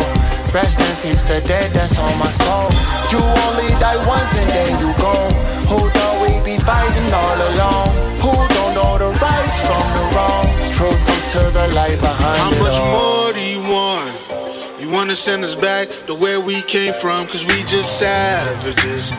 Rest 0.55 0.81
in 0.81 0.95
peace, 1.03 1.23
the 1.23 1.41
dead 1.47 1.73
that's 1.73 1.99
on 1.99 2.19
my 2.19 2.31
soul. 2.31 2.69
You 3.13 3.21
only 3.47 3.71
die 3.79 3.99
once 4.07 4.35
and 4.37 4.51
then 4.51 4.73
you 4.83 4.91
go. 4.99 5.15
Who 5.71 5.79
thought 5.91 6.17
we 6.23 6.41
be 6.45 6.59
fighting 6.59 7.11
all 7.13 7.39
alone? 7.51 7.91
Who 8.23 8.33
don't 8.55 8.75
know 8.75 8.99
the 8.99 9.11
rights 9.19 9.57
from 9.67 9.85
the 9.97 10.05
wrongs? 10.15 10.77
Truth 10.77 11.01
comes 11.07 11.27
to 11.35 11.43
the 11.59 11.67
light 11.75 12.01
behind 12.01 12.41
How 12.43 12.51
it 12.51 12.59
much 12.59 12.79
all. 12.81 12.91
more 12.97 13.33
do? 13.33 13.41
You 13.41 13.60
wanna 14.91 15.17
send 15.17 15.45
us 15.45 15.55
back 15.55 15.89
to 16.07 16.15
where 16.15 16.41
we 16.41 16.63
came 16.63 16.93
from, 16.93 17.27
cause 17.27 17.45
we 17.47 17.63
just 17.65 17.99
savages. 17.99 19.11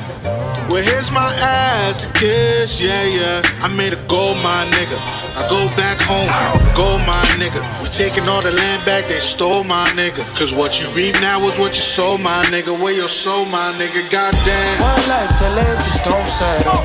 Well, 0.70 0.84
here's 0.84 1.12
my 1.12 1.34
ass 1.36 2.06
to 2.06 2.14
kiss, 2.14 2.80
yeah, 2.80 3.04
yeah. 3.06 3.42
I 3.62 3.68
made 3.68 3.94
a 3.94 4.02
gold 4.08 4.38
mine, 4.44 4.68
nigga. 4.72 4.98
I 5.36 5.48
go 5.50 5.60
back 5.76 5.98
home, 6.08 6.30
gold 6.76 7.02
mine, 7.08 7.36
nigga. 7.40 7.62
We 7.82 7.90
taking 7.90 8.28
all 8.28 8.42
the 8.42 8.52
land 8.52 8.86
back, 8.86 9.06
they 9.08 9.20
stole 9.20 9.64
my 9.64 9.88
nigga. 9.90 10.24
Cause 10.38 10.54
what 10.54 10.80
you 10.80 10.88
reap 10.96 11.16
now 11.22 11.40
is 11.48 11.58
what 11.60 11.76
you 11.76 11.84
sow, 11.84 12.18
my 12.18 12.44
nigga. 12.46 12.72
Where 12.72 12.94
your 12.94 13.10
soul, 13.10 13.46
my 13.46 13.72
nigga, 13.80 14.02
goddamn. 14.12 14.82
One 14.82 15.04
life 15.08 15.32
to 15.40 15.50
live, 15.56 15.78
just 15.84 16.04
don't 16.04 16.28
settle. 16.28 16.80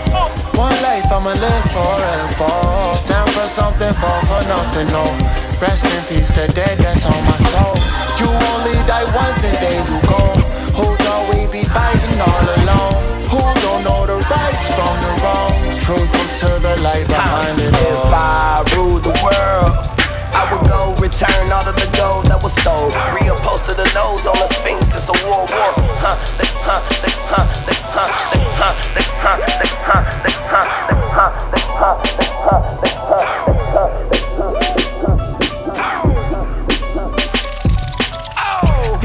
One 0.58 0.76
life, 0.82 1.06
I'ma 1.10 1.34
live 1.34 1.66
forever. 1.70 2.94
Stand 2.94 3.30
for 3.30 3.46
something, 3.46 3.94
fall 3.94 4.20
for 4.26 4.42
nothing, 4.48 4.86
no. 4.88 5.45
Rest 5.58 5.86
in 5.88 6.04
peace, 6.04 6.28
the 6.28 6.52
dead 6.52 6.76
that's 6.78 7.06
on 7.06 7.16
my 7.24 7.38
soul. 7.48 7.72
You 8.20 8.28
only 8.28 8.76
die 8.84 9.08
once 9.16 9.42
and 9.42 9.56
then 9.56 9.80
you 9.88 9.96
go. 10.04 10.20
Who 10.76 10.84
thought 11.00 11.32
we 11.32 11.48
be 11.48 11.64
fighting 11.64 12.20
all 12.20 12.44
alone? 12.60 13.00
Who 13.32 13.40
don't 13.64 13.80
know 13.80 14.04
the 14.04 14.20
rights 14.28 14.68
from 14.76 14.92
the 15.00 15.12
wrongs? 15.24 15.80
Truth 15.80 16.12
comes 16.12 16.40
to 16.44 16.60
the 16.60 16.76
light 16.84 17.08
behind 17.08 17.56
it 17.58 17.72
If. 17.72 18.04
I 18.12 18.68
ruled 18.76 19.04
the 19.08 19.16
world, 19.24 19.72
I 20.36 20.44
would 20.52 20.68
go 20.68 20.92
return 21.00 21.48
all 21.48 21.64
of 21.64 21.72
the 21.72 21.88
gold 21.96 22.28
that 22.28 22.36
was 22.44 22.52
stole. 22.52 22.92
Reupholster 23.16 23.80
the 23.80 23.88
nose 23.96 24.28
on 24.28 24.36
the 24.36 24.48
Sphinx, 24.52 24.92
it's 24.92 25.08
a 25.08 25.16
world 25.24 25.48
war. 25.48 25.72
Huh, 26.04 26.20
they, 26.36 26.52
huh, 26.68 26.84
they, 27.00 27.16
huh, 27.32 27.48
they, 27.64 27.80
huh, 27.96 28.12
they, 28.36 28.44
huh, 28.60 28.76
they, 28.92 29.08
huh, 29.24 29.40
they, 29.56 29.88
huh, 29.88 30.04
they, 30.20 30.36
huh, 30.36 30.36
they, 30.36 30.36
huh, 30.44 31.24
they, 31.48 31.64
huh, 31.80 31.96
they, 32.12 32.28
huh, 32.44 32.76
they, 32.84 32.92
huh, 33.08 33.25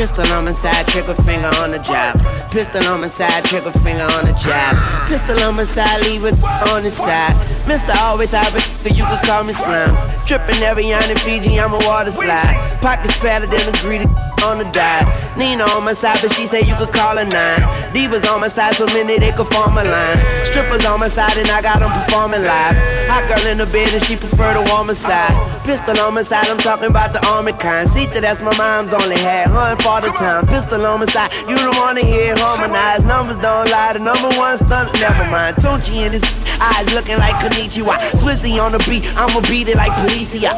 Pistol 0.02 0.26
on 0.34 0.46
my 0.46 0.52
side, 0.52 0.88
trigger 0.88 1.14
finger 1.14 1.52
on 1.62 1.70
the 1.70 1.78
job. 1.78 2.18
Pistol 2.50 2.84
on 2.86 3.02
my 3.02 3.08
side, 3.08 3.46
trigger 3.46 3.70
finger 3.70 4.02
on 4.02 4.26
the 4.26 4.34
job. 4.34 4.74
Pistol 5.08 5.40
on 5.42 5.56
my 5.56 5.64
side, 5.64 6.02
leave 6.02 6.26
it 6.26 6.34
on 6.74 6.82
the 6.82 6.90
side. 6.90 7.38
Mister 7.68 7.94
always 8.00 8.32
have 8.32 8.50
it, 8.56 8.62
so 8.62 8.90
you 8.90 9.04
can 9.04 9.24
call 9.24 9.44
me 9.44 9.54
slime. 9.54 9.94
Tripping 10.26 10.58
every 10.64 10.92
on 10.92 11.08
in 11.08 11.18
Fiji, 11.18 11.60
I'm 11.60 11.74
a 11.74 11.78
water 11.86 12.10
slide. 12.10 12.80
Pockets 12.82 13.16
fatter 13.18 13.46
than 13.46 13.62
a 13.62 13.78
greedy 13.78 14.06
on 14.44 14.58
the 14.58 14.68
dive. 14.74 15.06
Nina 15.38 15.66
on 15.66 15.86
my 15.86 15.94
side, 15.94 16.18
but 16.20 16.34
she 16.34 16.48
say 16.48 16.62
you 16.62 16.74
could 16.78 16.92
call 16.92 17.18
her 17.18 17.26
nine. 17.26 17.62
Divas 17.94 18.24
on 18.32 18.40
my 18.40 18.48
side, 18.48 18.76
so 18.76 18.86
many 18.88 19.20
they 19.20 19.32
could 19.32 19.48
form 19.48 19.78
a 19.78 19.84
line. 19.84 20.18
Strippers 20.46 20.86
on 20.86 21.00
my 21.00 21.10
side, 21.10 21.36
and 21.38 21.50
I 21.50 21.62
got 21.62 21.80
them 21.80 21.92
performing 21.92 22.44
live. 22.44 22.76
Hot 23.12 23.28
girl 23.28 23.46
in 23.52 23.58
the 23.58 23.66
bed, 23.66 23.94
and 23.94 24.02
she 24.04 24.16
prefer 24.16 24.54
the 24.54 24.64
warmer 24.72 24.94
side. 24.94 25.36
Pistol 25.66 26.00
on 26.00 26.14
my 26.14 26.24
side, 26.24 26.48
I'm 26.48 26.58
talking 26.58 26.88
about 26.88 27.12
the 27.12 27.20
army 27.28 27.52
kind. 27.52 27.90
See 27.90 28.06
that 28.08 28.22
that's 28.22 28.42
my 28.42 28.56
mom's 28.58 28.94
only 28.94 29.18
had, 29.20 29.48
her 29.48 29.76
and 29.76 29.82
father 29.84 30.10
time. 30.10 30.48
Pistol 30.48 30.86
on 30.86 31.02
my 31.02 31.06
side, 31.06 31.32
you 31.50 31.56
don't 31.56 31.76
wanna 31.78 32.04
hear 32.04 32.34
harmonized. 32.38 33.06
Numbers 33.06 33.38
don't 33.38 33.70
lie, 33.70 33.94
the 33.94 34.00
number 34.00 34.32
one 34.40 34.56
stunt, 34.56 34.94
never 35.00 35.26
mind. 35.30 35.58
Tunchi 35.58 36.08
in 36.08 36.14
his 36.14 36.24
eyes 36.60 36.88
looking 36.96 37.18
like 37.18 37.36
Konnichiwa. 37.44 38.00
Swizzy 38.24 38.56
on 38.56 38.72
the 38.72 38.80
beat, 38.88 39.04
I'ma 39.20 39.42
beat 39.52 39.68
it 39.68 39.76
like 39.76 39.92
Policia. 40.00 40.56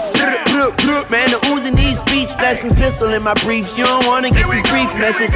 Man, 1.09 1.29
the 1.29 1.39
oozing 1.51 1.75
these 1.75 1.97
speech 1.99 2.29
lessons, 2.37 2.73
pistol 2.73 3.11
in 3.11 3.23
my 3.23 3.33
briefs. 3.43 3.75
You 3.77 3.85
don't 3.85 4.05
wanna 4.05 4.29
get 4.29 4.49
this 4.49 4.61
brief 4.69 4.89
message. 5.01 5.33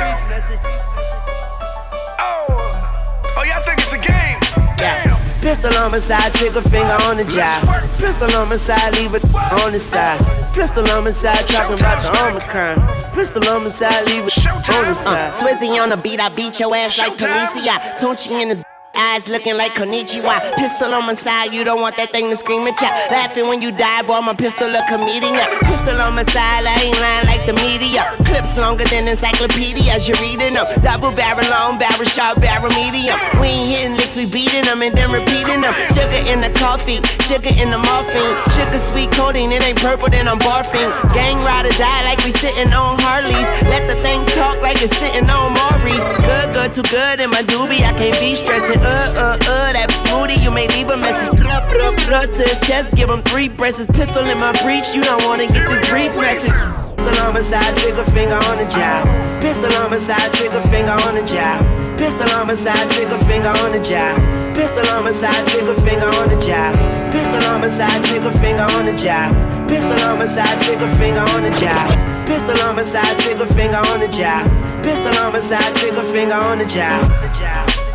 Pistol 5.48 5.78
on 5.78 5.92
my 5.92 6.00
side, 6.00 6.34
trigger 6.34 6.62
finger 6.62 6.98
on 7.08 7.16
the 7.16 7.24
job. 7.24 7.64
Pistol 8.00 8.30
on 8.36 8.50
my 8.50 8.58
side, 8.58 8.94
leave 8.98 9.16
it 9.16 9.24
on 9.64 9.72
the 9.72 9.80
side. 9.80 10.20
Pistol 10.54 10.86
on 10.90 11.06
my 11.06 11.10
side, 11.10 11.48
talking 11.48 11.80
about 11.80 12.02
the 12.02 12.10
Omicron. 12.28 13.16
Pistol 13.16 13.48
on 13.48 13.64
my 13.64 13.70
side, 13.70 14.06
leave 14.08 14.28
it 14.28 14.46
on 14.46 14.86
the 14.86 14.94
side. 14.94 15.30
Uh, 15.30 15.32
Swizzy 15.32 15.82
on 15.82 15.88
the 15.88 15.96
beat, 15.96 16.20
I 16.20 16.28
beat 16.28 16.60
your 16.60 16.76
ass 16.76 16.98
like 16.98 17.14
Policia. 17.14 17.80
Tunchi 17.98 18.42
in 18.42 18.50
his 18.50 18.62
eyes 18.98 19.28
looking 19.28 19.58
like 19.58 19.76
Konnichiwa. 19.76 20.56
Pistol 20.58 20.94
on 20.94 21.06
my 21.06 21.14
side, 21.14 21.54
you 21.54 21.64
don't 21.64 21.82
want 21.82 21.98
that 21.98 22.12
thing 22.12 22.30
to 22.30 22.36
scream 22.36 22.68
at 22.68 22.82
ya. 22.82 22.90
Laughing 23.14 23.48
when 23.48 23.62
you 23.62 23.72
die, 23.72 24.02
boy, 24.04 24.22
my 24.22 24.34
pistol 24.34 24.74
a 24.74 24.82
comedian. 24.90 25.46
Pistol 25.70 26.02
on 26.02 26.16
my 26.16 26.26
side, 26.34 26.66
I 26.66 26.76
ain't 26.82 27.00
lying 27.00 27.28
like 27.28 27.46
the 27.46 27.54
media. 27.62 28.04
Clips 28.26 28.58
longer 28.58 28.84
than 28.90 29.08
encyclopedias, 29.08 30.08
you're 30.08 30.18
reading 30.20 30.58
them. 30.58 30.66
Double 30.82 31.12
barrel, 31.12 31.46
long 31.50 31.78
barrel, 31.78 32.06
sharp 32.10 32.42
barrel, 32.42 32.74
medium. 32.74 33.16
We 33.40 33.48
ain't 33.48 33.70
hitting 33.70 33.96
licks, 33.96 34.16
we 34.16 34.26
beating 34.26 34.66
them 34.66 34.82
and 34.82 34.96
then 34.98 35.14
repeating 35.14 35.62
them. 35.62 35.74
Sugar 35.94 36.22
in 36.26 36.42
the 36.42 36.52
coffee, 36.58 37.00
sugar 37.30 37.54
in 37.54 37.70
the 37.70 37.80
morphine. 37.80 38.36
Sugar 38.58 38.82
sweet 38.90 39.12
coating, 39.14 39.52
it 39.52 39.62
ain't 39.62 39.80
purple, 39.80 40.10
then 40.10 40.28
I'm 40.28 40.40
barfing. 40.40 40.90
Gang 41.14 41.38
rider 41.46 41.72
die 41.78 42.04
like 42.04 42.24
we 42.26 42.32
sitting 42.32 42.74
on 42.74 42.98
Harleys. 43.00 43.50
Let 43.70 43.86
the 43.86 43.96
thing 44.02 44.26
talk 44.34 44.62
like 44.62 44.82
it's 44.82 44.96
sitting 44.98 45.30
on 45.30 45.54
Maury. 45.54 45.98
Good, 46.26 46.54
good, 46.54 46.74
too 46.74 46.88
good 46.90 47.20
in 47.20 47.30
my 47.30 47.44
doobie, 47.44 47.86
I 47.86 47.94
can't 47.94 48.18
be 48.20 48.36
stressing. 48.36 48.87
Uh, 48.88 49.12
uh, 49.20 49.36
uh, 49.36 49.74
that 49.76 49.92
booty, 50.08 50.40
you 50.40 50.50
may 50.50 50.68
leave 50.72 50.88
a 50.88 50.96
message. 50.96 51.36
Bruh, 51.44 51.60
bruh, 51.68 51.92
bruh, 52.08 52.24
to 52.24 52.44
his 52.48 52.60
chest, 52.64 52.96
give 52.96 53.10
him 53.10 53.22
three 53.22 53.50
breasts. 53.50 53.84
Pistol 53.92 54.24
in 54.24 54.40
my 54.40 54.56
briefs, 54.64 54.96
you 54.96 55.04
don't 55.04 55.22
wanna 55.28 55.48
get 55.48 55.68
this 55.68 55.84
brief 55.92 56.16
message. 56.16 56.56
Pistol 56.96 57.28
on 57.28 57.34
my 57.36 57.42
side, 57.42 57.76
trigger 57.78 58.08
finger 58.16 58.40
on 58.48 58.58
the 58.58 58.68
job. 58.72 59.04
Pistol 59.44 59.72
on 59.84 59.92
my 59.92 59.98
side, 59.98 60.32
trigger 60.34 60.62
finger 60.72 60.96
on 61.04 61.16
the 61.16 61.24
job. 61.28 61.60
Pistol 62.00 62.32
on 62.32 62.48
my 62.48 62.56
side, 62.56 62.88
trigger 62.92 63.20
finger 63.28 63.52
on 63.60 63.76
the 63.76 63.80
job. 63.84 64.16
Pistol 64.56 64.88
on 64.96 65.04
my 65.04 65.12
side, 65.12 65.48
trigger 65.48 65.76
finger 65.84 66.08
on 66.24 66.30
the 66.30 66.40
job. 66.40 66.72
Pistol 67.12 67.44
on 67.52 67.60
my 67.60 67.68
side, 67.68 68.04
trigger 68.08 68.32
finger 68.40 68.64
on 68.80 68.86
the 68.88 68.94
job. 68.96 69.36
Pistol 69.68 70.00
on 70.08 70.20
my 70.20 70.26
side, 70.26 70.62
trigger 70.64 70.88
finger 70.96 71.28
on 71.36 71.44
the 71.44 71.52
job. 71.60 71.92
Pistol 72.26 72.60
on 72.64 72.76
my 72.76 72.84
side, 72.84 73.20
trigger 73.20 73.48
finger 73.48 73.84
on 73.92 74.00
the 74.00 74.08
job. 74.08 74.48
Pistol 74.84 75.16
on 75.24 75.34
my 75.34 75.40
side, 75.40 75.76
trigger 75.76 76.04
finger 76.04 76.36
on 76.36 76.60
the 76.60 76.66
job. 76.66 77.87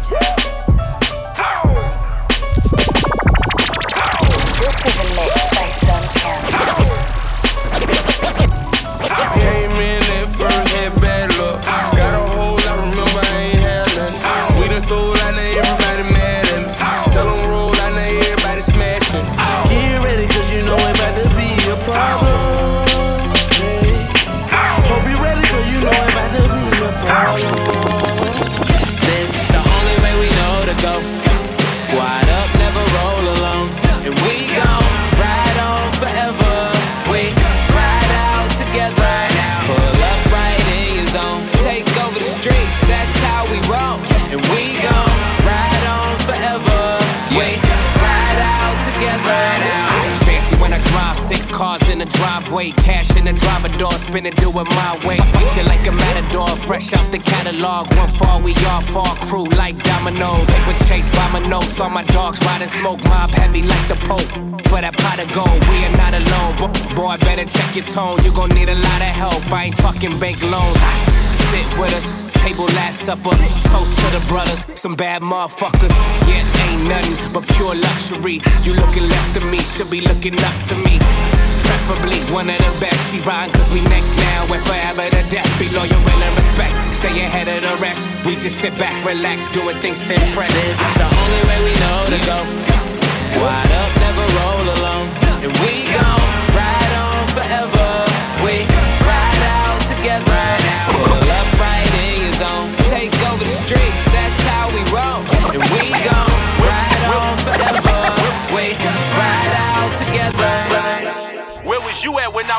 The. 57.63 57.97
One 57.97 58.11
fall, 58.19 58.41
we 58.43 58.55
all 58.67 58.83
fall 58.83 59.15
crew 59.27 59.47
like 59.57 59.83
dominoes. 59.85 60.49
Paper 60.49 60.85
chase 60.85 61.11
by 61.13 61.29
my 61.31 61.39
nose, 61.49 61.69
saw 61.69 61.89
my 61.89 62.03
dogs 62.05 62.41
riding 62.45 62.69
smoke 62.69 63.03
mob 63.05 63.31
heavy 63.35 63.63
like 63.63 63.89
the 63.89 63.97
Pope. 64.07 64.29
For 64.69 64.81
that 64.81 64.95
pot 64.99 65.19
of 65.21 65.33
gold, 65.33 65.61
we 65.71 65.85
are 65.87 65.97
not 65.97 66.15
alone. 66.15 66.57
Bo- 66.59 66.95
Boy, 66.95 67.17
better 67.19 67.45
check 67.45 67.77
your 67.77 67.85
tone, 67.87 68.19
you 68.25 68.33
gon' 68.33 68.51
need 68.51 68.69
a 68.69 68.75
lot 68.75 69.01
of 69.01 69.15
help. 69.15 69.43
I 69.53 69.65
ain't 69.67 69.77
talking 69.77 70.19
bank 70.19 70.43
loans. 70.43 70.79
Sit 71.51 71.67
with 71.79 71.95
us. 71.95 72.17
Table 72.43 72.67
last 72.75 73.03
supper, 73.07 73.31
toast 73.71 73.97
to 73.99 74.07
the 74.11 74.25
brothers, 74.27 74.67
some 74.75 74.97
bad 74.97 75.23
motherfuckers. 75.23 75.95
Yeah, 76.27 76.43
ain't 76.67 76.89
nothing 76.89 77.33
but 77.33 77.47
pure 77.55 77.77
luxury. 77.77 78.43
You 78.65 78.75
looking 78.75 79.09
left 79.09 79.37
of 79.37 79.49
me, 79.49 79.59
should 79.59 79.89
be 79.89 80.01
looking 80.01 80.35
up 80.43 80.57
to 80.67 80.75
me. 80.75 80.99
Preferably 81.85 82.23
one 82.33 82.49
of 82.49 82.59
the 82.59 82.81
best. 82.81 83.11
She 83.11 83.19
riding 83.21 83.53
cause 83.55 83.71
we 83.73 83.81
next 83.81 84.15
now 84.17 84.47
and 84.47 84.63
forever 84.63 85.11
to 85.11 85.23
death. 85.29 85.51
Be 85.59 85.69
loyal, 85.69 85.91
will, 85.91 86.23
and 86.23 86.37
respect. 86.37 86.75
Stay 86.95 87.11
ahead 87.27 87.49
of 87.49 87.59
the 87.59 87.83
rest. 87.83 88.09
We 88.25 88.37
just 88.37 88.59
sit 88.59 88.77
back, 88.79 88.95
relax, 89.05 89.51
doing 89.51 89.77
things 89.79 89.99
to 90.07 90.15
impress. 90.15 90.53
This 90.55 90.79
is 90.79 90.95
the 90.95 91.09
only 91.11 91.43
way 91.49 91.59
we 91.67 91.75
know 91.83 92.01
to 92.15 92.21
go. 92.23 92.39
Squad 93.27 93.71
up, 93.83 93.91
never 93.99 94.27
roll 94.39 94.67
alone. 94.79 95.09
And 95.43 95.53
we 95.59 95.91
gon' 95.91 96.23
ride 96.55 96.93
on 97.03 97.29
forever. 97.35 97.62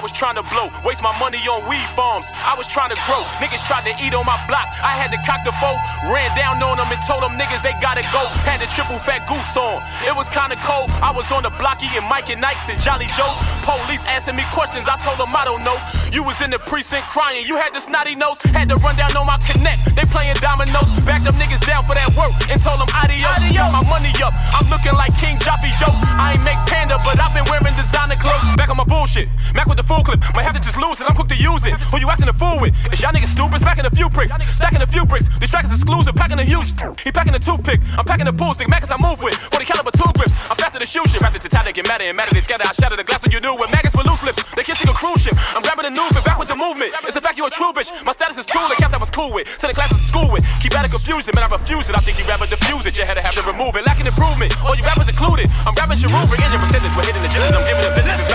Was 0.04 0.12
trying 0.12 0.36
to 0.36 0.44
blow? 0.52 0.68
Waste 0.84 1.02
my 1.02 1.16
money 1.18 1.40
on 1.48 1.64
weed 1.64 1.88
farms. 1.96 2.28
I 2.44 2.60
was 2.60 2.68
trying 2.68 2.92
to 2.92 3.00
grow. 3.08 3.24
Niggas 3.40 3.64
tried 3.64 3.88
to 3.88 3.96
eat 4.04 4.12
on 4.12 4.28
my 4.28 4.36
block. 4.52 4.68
I 4.84 4.92
had 5.00 5.16
to 5.16 5.20
cock 5.24 5.48
the 5.48 5.56
foe. 5.64 5.80
Ran 6.12 6.36
down 6.36 6.60
on 6.60 6.76
them 6.76 6.92
and 6.92 7.00
told 7.08 7.24
them 7.24 7.40
niggas 7.40 7.64
they 7.64 7.72
gotta 7.80 8.04
go. 8.12 8.28
Had 8.44 8.60
the 8.60 8.68
triple 8.68 9.00
fat 9.00 9.24
goose 9.32 9.56
on. 9.56 9.80
It 10.04 10.12
was 10.12 10.28
kinda 10.28 10.60
cold. 10.60 10.92
I 11.00 11.16
was 11.16 11.32
on 11.32 11.48
the 11.48 11.54
block 11.56 11.80
eating 11.80 12.04
Mike 12.12 12.28
and 12.28 12.44
Nikes 12.44 12.68
and 12.68 12.76
Jolly 12.84 13.08
Joes. 13.16 13.40
Police 13.64 14.04
asking 14.04 14.36
me 14.36 14.44
questions. 14.52 14.92
I 14.92 15.00
told 15.00 15.18
them 15.18 15.32
I 15.32 15.48
don't 15.48 15.64
know. 15.64 15.80
You 16.12 16.22
was 16.28 16.36
in 16.44 16.52
the 16.52 16.60
precinct 16.60 17.08
crying. 17.08 17.48
You 17.48 17.56
had 17.56 17.72
the 17.72 17.80
snotty 17.80 18.20
nose. 18.20 18.44
Had 18.52 18.68
to 18.70 18.78
run 18.84 19.00
down 19.00 19.16
on 19.16 19.26
my 19.26 19.40
connect. 19.40 19.96
They 19.96 20.04
playing 20.12 20.36
dominoes. 20.44 20.92
Backed 21.08 21.32
them 21.32 21.40
niggas 21.40 21.64
down 21.64 21.88
for 21.88 21.96
that 21.96 22.12
work 22.20 22.36
and 22.52 22.60
told 22.60 22.84
them 22.84 22.92
adios. 22.92 23.56
Got 23.56 23.72
my 23.72 23.84
money 23.88 24.12
up. 24.20 24.36
I'm 24.52 24.68
looking 24.68 25.00
like 25.00 25.16
King 25.24 25.40
Joffy 25.40 25.72
Joe. 25.80 25.96
I 26.20 26.36
ain't 26.36 26.44
make 26.44 26.60
panda, 26.68 27.00
but 27.08 27.16
I've 27.16 27.32
been 27.32 27.48
wearing 27.48 27.72
designer 27.80 28.20
clothes. 28.20 28.44
Back 28.60 28.68
on 28.68 28.76
my 28.76 28.84
bullshit. 28.84 29.32
Mac 29.56 29.68
with 29.68 29.78
the 29.78 29.88
full 29.94 30.04
clip. 30.04 30.20
Might 30.34 30.44
have 30.50 30.58
to 30.58 30.64
just 30.64 30.78
lose 30.78 30.98
it. 30.98 31.06
I'm 31.06 31.16
quick 31.16 31.30
to 31.30 31.38
use 31.38 31.62
it. 31.66 31.78
Who 31.94 32.02
you 32.02 32.10
acting 32.10 32.30
a 32.30 32.34
fool 32.34 32.58
with? 32.58 32.74
Is 32.90 33.02
y'all 33.02 33.14
niggas 33.14 33.38
stupid? 33.38 33.62
Stacking 33.62 33.86
a 33.86 33.94
few 33.94 34.10
bricks. 34.10 34.34
Stacking 34.58 34.82
a 34.82 34.90
few 34.90 35.06
bricks. 35.06 35.30
This 35.38 35.50
track 35.54 35.66
is 35.66 35.72
exclusive. 35.72 36.16
Packing 36.16 36.40
a 36.40 36.44
huge. 36.44 36.74
He 37.06 37.12
packing 37.12 37.36
a 37.36 37.40
toothpick. 37.40 37.80
I'm 37.98 38.06
packing 38.06 38.28
a 38.28 38.34
bullstick. 38.34 38.68
Mac 38.70 38.84
I 38.90 38.98
move 38.98 39.22
with. 39.22 39.36
40 39.54 39.66
caliber 39.66 39.92
two 39.92 40.10
grips. 40.18 40.34
I'm 40.50 40.58
faster 40.58 40.80
than 40.80 40.88
shoe 40.88 41.06
shit. 41.06 41.22
To 41.22 41.50
tatted, 41.50 41.74
get 41.74 41.88
madder 41.88 42.06
and 42.06 42.18
madder. 42.18 42.34
They 42.34 42.42
scatter. 42.42 42.66
I 42.66 42.74
shatter 42.74 42.96
the 42.96 43.04
glass 43.04 43.22
when 43.22 43.32
you 43.32 43.40
knew. 43.40 43.56
With 43.58 43.70
maggots 43.70 43.96
with 43.96 44.06
loose 44.06 44.24
lips. 44.24 44.42
They 44.54 44.64
kissing 44.64 44.90
a 44.90 44.94
cruise 44.94 45.22
ship. 45.22 45.36
I'm 45.56 45.62
grabbing 45.62 45.86
the 45.86 45.94
news 45.94 46.14
and 46.16 46.24
back 46.24 46.38
with 46.38 46.48
the 46.50 46.56
movement. 46.56 46.94
It's 47.04 47.14
the 47.14 47.22
fact 47.22 47.38
you 47.38 47.46
a 47.46 47.50
true 47.50 47.74
bitch. 47.74 47.90
My 48.06 48.14
status 48.14 48.38
is 48.38 48.46
cool. 48.46 48.68
The 48.70 48.76
cats 48.76 48.94
I 48.94 48.98
was 48.98 49.10
cool 49.10 49.34
with. 49.34 49.48
Send 49.48 49.70
the 49.72 49.78
classes 49.78 49.98
to 49.98 50.06
school 50.06 50.30
with. 50.32 50.46
Keep 50.62 50.74
out 50.78 50.86
of 50.86 50.92
confusion. 50.92 51.34
Man, 51.36 51.46
I 51.46 51.50
refuse 51.54 51.90
it. 51.90 51.96
I 51.96 52.02
think 52.02 52.18
you 52.18 52.26
rather 52.26 52.48
diffuse 52.48 52.86
it. 52.86 52.98
You 52.98 53.06
had 53.06 53.16
to 53.16 53.24
have 53.26 53.36
to 53.36 53.44
remove 53.44 53.76
it. 53.76 53.86
Lacking 53.86 54.08
improvement. 54.08 54.54
All 54.64 54.76
you 54.76 54.84
rappers 54.84 55.10
included. 55.10 55.50
I'm 55.66 55.74
rapping 55.76 56.00
your 56.00 56.14
rubric 56.14 56.40
your 56.40 56.62
pretenders. 56.62 56.94
We're 56.96 57.06
hitting 57.06 57.24
the 57.24 57.30
jitters. 57.30 57.54
I'm 57.54 57.66
giving 57.66 57.84
the 57.84 57.94
business. 57.94 58.20
It's 58.22 58.34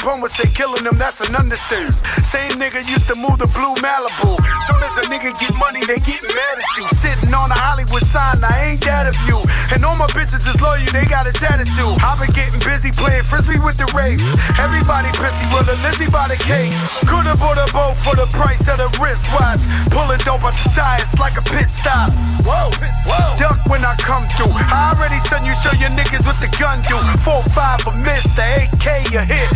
Poets 0.00 0.40
say 0.40 0.48
killing 0.56 0.80
them, 0.80 0.96
that's 0.96 1.20
an 1.20 1.36
understatement. 1.36 1.92
Same 2.24 2.56
nigga 2.56 2.80
used 2.88 3.04
to 3.12 3.16
move 3.20 3.36
the 3.36 3.48
blue 3.52 3.76
Malibu. 3.84 4.32
Soon 4.64 4.80
as 4.80 4.96
a 4.96 5.04
nigga 5.12 5.28
get 5.36 5.52
money, 5.60 5.84
they 5.84 6.00
get 6.00 6.24
mad 6.24 6.56
at 6.56 6.70
you. 6.80 6.88
Sitting 6.96 7.28
on 7.36 7.52
a 7.52 7.58
Hollywood 7.60 8.00
sign, 8.08 8.40
I 8.40 8.72
ain't 8.72 8.80
that 8.88 9.04
of 9.04 9.18
you. 9.28 9.44
And 9.76 9.84
all 9.84 10.00
my 10.00 10.08
bitches 10.16 10.48
is 10.48 10.56
loyal, 10.56 10.80
they 10.96 11.04
got 11.04 11.28
a 11.28 11.34
tattoo. 11.36 11.92
i 12.00 12.16
been 12.16 12.32
getting 12.32 12.64
busy 12.64 12.88
playing 12.96 13.28
frisbee 13.28 13.60
with 13.60 13.76
the 13.76 13.84
race. 13.92 14.24
Everybody 14.56 15.12
busy 15.20 15.44
with 15.52 15.68
a 15.68 15.76
Lizzie 15.84 16.08
by 16.08 16.32
the 16.32 16.40
case. 16.40 16.72
Could've 17.04 17.36
bought 17.36 17.60
a 17.60 17.68
boat 17.68 18.00
for 18.00 18.16
the 18.16 18.24
price 18.32 18.64
of 18.72 18.80
the 18.80 18.88
wristwatch. 18.96 19.60
Pulling 19.92 20.22
dope 20.24 20.40
out 20.48 20.56
the 20.64 20.72
tires 20.72 21.12
like 21.20 21.36
a 21.36 21.44
pit 21.44 21.68
stop. 21.68 22.08
Whoa, 22.48 22.72
whoa. 23.04 23.36
Duck 23.36 23.60
when 23.68 23.84
I 23.84 23.92
come 24.00 24.24
through. 24.40 24.56
I 24.56 24.96
already 24.96 25.20
sent 25.28 25.44
you 25.44 25.52
show 25.60 25.76
your 25.76 25.92
niggas 25.92 26.24
what 26.24 26.40
the 26.40 26.48
gun 26.56 26.80
do. 26.88 26.96
Four 27.20 27.44
five 27.52 27.84
a 27.84 27.92
miss, 28.00 28.24
the 28.32 28.64
AK 28.64 29.12
a 29.12 29.22
hit. 29.28 29.48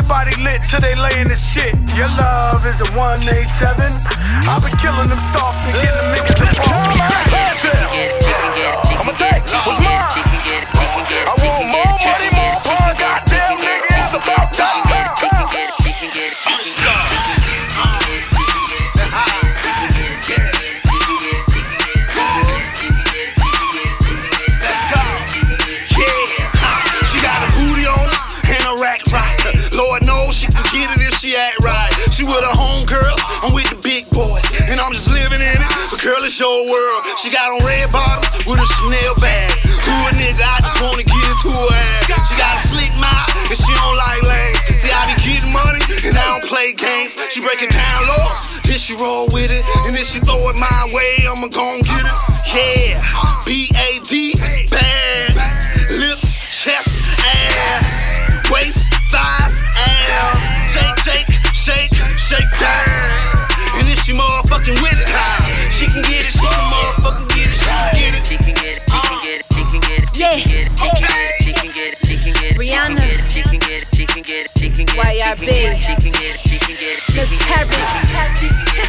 Everybody 0.00 0.32
lit 0.42 0.62
till 0.62 0.80
they 0.80 0.96
lay 0.96 1.12
in 1.20 1.28
the 1.28 1.36
shit. 1.36 1.76
Your 1.92 2.08
love 2.16 2.64
is 2.64 2.80
a 2.80 2.88
187. 2.96 3.84
I've 4.48 4.64
been 4.64 4.72
big. 75.40 75.76
Cause 77.16 77.32
Harry 77.48 78.79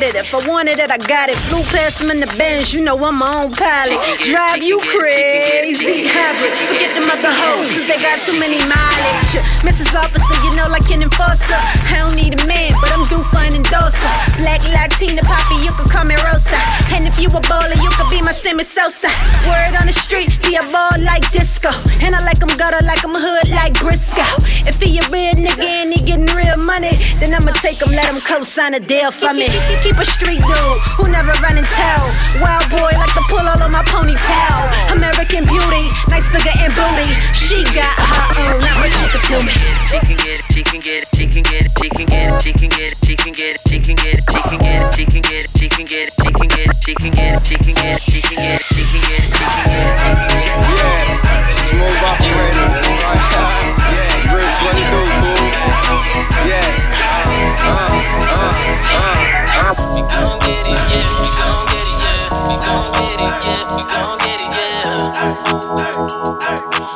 get 0.00 0.14
it 0.14 0.18
if 0.18 0.34
I 0.34 0.40
wanted 0.48 0.78
it, 0.78 0.90
I 0.90 0.98
got 0.98 1.30
it. 1.30 1.36
Flew 1.48 1.64
past 1.72 2.02
him 2.02 2.10
in 2.10 2.20
the 2.20 2.28
Benz, 2.36 2.74
you 2.74 2.84
know 2.84 2.96
I'm 3.00 3.16
my 3.16 3.44
own 3.44 3.52
pilot. 3.52 3.96
Drive 4.28 4.60
you 4.60 4.76
crazy, 4.92 6.04
hybrid. 6.04 6.52
Forget 6.68 6.92
them 6.92 7.08
other 7.08 7.32
hoes, 7.32 7.72
cause 7.72 7.88
they 7.88 7.96
got 8.04 8.20
too 8.20 8.36
many 8.36 8.60
mileage. 8.68 9.32
Mrs. 9.64 9.96
Officer, 9.96 10.36
you 10.44 10.52
know, 10.52 10.68
like 10.68 10.84
an 10.92 11.00
enforcer. 11.00 11.56
I 11.56 12.04
don't 12.04 12.12
need 12.12 12.36
a 12.36 12.40
man, 12.44 12.76
but 12.84 12.92
I'm 12.92 13.04
due 13.08 13.24
for 13.32 13.40
an 13.40 13.56
endorser. 13.56 14.12
Black 14.44 14.60
Latina 14.68 15.24
poppy, 15.24 15.64
you 15.64 15.72
can 15.72 15.88
call 15.88 16.04
me 16.04 16.16
Rosa. 16.28 16.60
And 16.92 17.08
if 17.08 17.16
you 17.16 17.32
a 17.32 17.40
baller, 17.48 17.78
you 17.80 17.88
could 17.96 18.10
be 18.12 18.20
my 18.20 18.36
Sammy 18.36 18.68
Sosa. 18.68 19.08
Word 19.48 19.80
on 19.80 19.88
the 19.88 19.96
street, 19.96 20.28
be 20.44 20.60
a 20.60 20.64
ball 20.76 20.92
like 21.08 21.24
disco. 21.32 21.72
And 22.04 22.12
I 22.12 22.20
like 22.28 22.40
'em 22.44 22.52
gutter 22.60 22.84
like 22.84 23.00
a 23.00 23.08
hood 23.08 23.48
like 23.48 23.72
Briscoe. 23.80 24.28
If 24.68 24.76
he 24.76 25.00
a 25.00 25.04
real 25.08 25.36
nigga 25.40 25.64
and 25.64 25.88
he 25.88 26.04
getting 26.04 26.28
real 26.36 26.60
money, 26.68 26.92
then 27.16 27.32
I'ma 27.32 27.56
take 27.64 27.80
him, 27.80 27.96
let 27.96 28.12
him 28.12 28.20
co-sign 28.20 28.74
a 28.74 28.80
deal 28.80 29.10
for 29.10 29.32
me. 29.32 29.48
Keep 29.86 30.02
a 30.02 30.04
street 30.04 30.42
dude 30.42 30.78
who 30.98 31.06
never 31.14 31.30
run 31.46 31.54
and 31.54 31.62
tell. 31.78 32.02
Wild 32.42 32.66
boy 32.74 32.90
like 32.98 33.14
the 33.14 33.22
pull 33.30 33.38
all 33.38 33.62
on 33.62 33.70
my 33.70 33.86
ponytail. 33.86 34.90
American 34.90 35.46
beauty, 35.46 35.86
nice 36.10 36.26
figure 36.26 36.58
and 36.58 36.74
booty. 36.74 37.06
She 37.30 37.62
got 37.70 37.94
her 37.94 38.26
own, 38.50 38.66
not 38.66 38.82
what 38.82 38.90
you 38.90 39.06
could 39.14 39.22
do 39.30 39.38
me. 39.46 39.54
She 39.86 40.02
can 40.02 40.18
get 40.18 40.42
it, 40.42 40.46
she 40.50 40.66
can 40.66 40.82
get 40.82 41.06
it, 41.06 41.14
she 41.14 41.30
can 41.30 41.46
get 41.46 41.62
it, 41.62 41.70
she 41.78 41.86
can 41.86 42.02
get 42.02 42.26
it, 42.26 42.42
she 42.42 42.50
can 42.50 42.66
get 42.66 42.82
it, 42.82 42.98
she 42.98 43.14
can 43.14 43.30
get 43.30 43.54
it, 43.54 43.62
she 43.62 43.78
can 43.78 43.94
get 43.94 44.10
it, 44.10 44.26
she 44.26 44.42
can 44.42 44.58
get 44.58 44.74
it, 44.74 44.90
she 44.90 45.06
can 45.06 45.22
get 45.22 45.38
it, 45.38 45.54
she 45.54 45.68
can 45.70 45.86
get 45.86 45.86
it, 45.86 45.86
she 45.86 45.86
can 45.86 45.86
get 45.86 46.02
it, 46.02 46.18
she 46.18 46.34
can 46.34 46.50
get 46.50 46.66
it, 46.66 46.74
she 46.82 46.94
can 46.98 47.12
get 47.14 47.30
it, 47.30 47.46
she 47.46 47.54
can 47.54 47.74
get 47.78 47.94
it, 47.94 48.02
she 48.02 48.18
can 48.26 48.34
get 48.42 48.58
it, 48.58 48.66
she 48.66 48.82
can 48.90 49.02
get 49.06 49.22
it, 49.22 49.85
We 59.94 60.02
gon' 60.08 60.38
get 60.40 60.66
it, 60.66 60.74
yeah, 60.74 61.08
we 61.20 61.28
gon' 61.36 61.66
get 61.72 61.86
it, 61.86 61.96
yeah, 62.02 62.48
we 62.48 62.54
gon' 62.56 62.88
get 62.96 63.20
it, 63.20 63.34
yeah, 63.44 63.76
we 63.76 63.82
gon' 63.84 64.18
get 64.18 64.40
it, 64.40 64.50
yeah. 64.56 64.76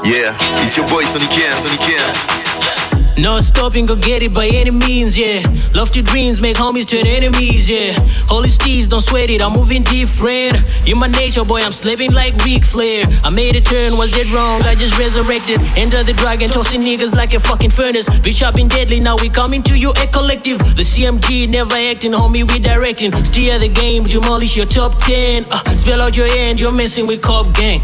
Yeah, 0.04 0.64
it's 0.64 0.76
your 0.76 0.86
boy 0.88 1.04
Sonikem, 1.04 1.56
Sonny 1.56 1.78
Ken. 1.78 2.69
No 3.18 3.38
stopping, 3.38 3.84
go 3.84 3.96
get 3.96 4.22
it 4.22 4.32
by 4.32 4.46
any 4.46 4.70
means, 4.70 5.16
yeah. 5.16 5.42
Lofty 5.74 6.02
dreams 6.02 6.40
make 6.40 6.56
homies 6.56 6.88
turn 6.88 7.06
enemies, 7.06 7.68
yeah. 7.68 7.92
Holy 8.28 8.48
steez, 8.48 8.88
don't 8.88 9.00
sweat 9.00 9.30
it, 9.30 9.42
I'm 9.42 9.52
moving 9.52 9.82
different. 9.82 10.56
You 10.86 10.96
my 10.96 11.06
nature, 11.06 11.44
boy, 11.44 11.60
I'm 11.60 11.72
slipping 11.72 12.12
like 12.12 12.34
Ric 12.44 12.64
Flair. 12.64 13.04
I 13.24 13.30
made 13.30 13.56
a 13.56 13.60
turn, 13.60 13.96
was 13.96 14.10
dead 14.10 14.30
wrong, 14.30 14.62
I 14.62 14.74
just 14.74 14.98
resurrected. 14.98 15.60
Enter 15.76 16.02
the 16.02 16.14
dragon, 16.14 16.48
tossing 16.48 16.80
niggas 16.80 17.14
like 17.14 17.34
a 17.34 17.40
fucking 17.40 17.70
furnace. 17.70 18.08
Bitch, 18.08 18.42
I've 18.42 18.54
been 18.54 18.68
deadly, 18.68 19.00
now 19.00 19.16
we 19.20 19.28
coming 19.28 19.62
to 19.64 19.76
you 19.76 19.90
a 19.90 20.06
collective. 20.06 20.58
The 20.74 20.82
CMG 20.82 21.48
never 21.48 21.74
acting, 21.74 22.12
homie, 22.12 22.50
we 22.50 22.58
directing. 22.58 23.12
Steer 23.24 23.58
the 23.58 23.68
game, 23.68 24.04
demolish 24.04 24.56
your 24.56 24.66
top 24.66 24.98
10. 25.00 25.46
Uh, 25.50 25.62
spell 25.76 26.00
out 26.00 26.16
your 26.16 26.28
end, 26.28 26.60
you're 26.60 26.72
messing 26.72 27.06
with 27.06 27.20
Cop 27.22 27.54
Gang. 27.54 27.82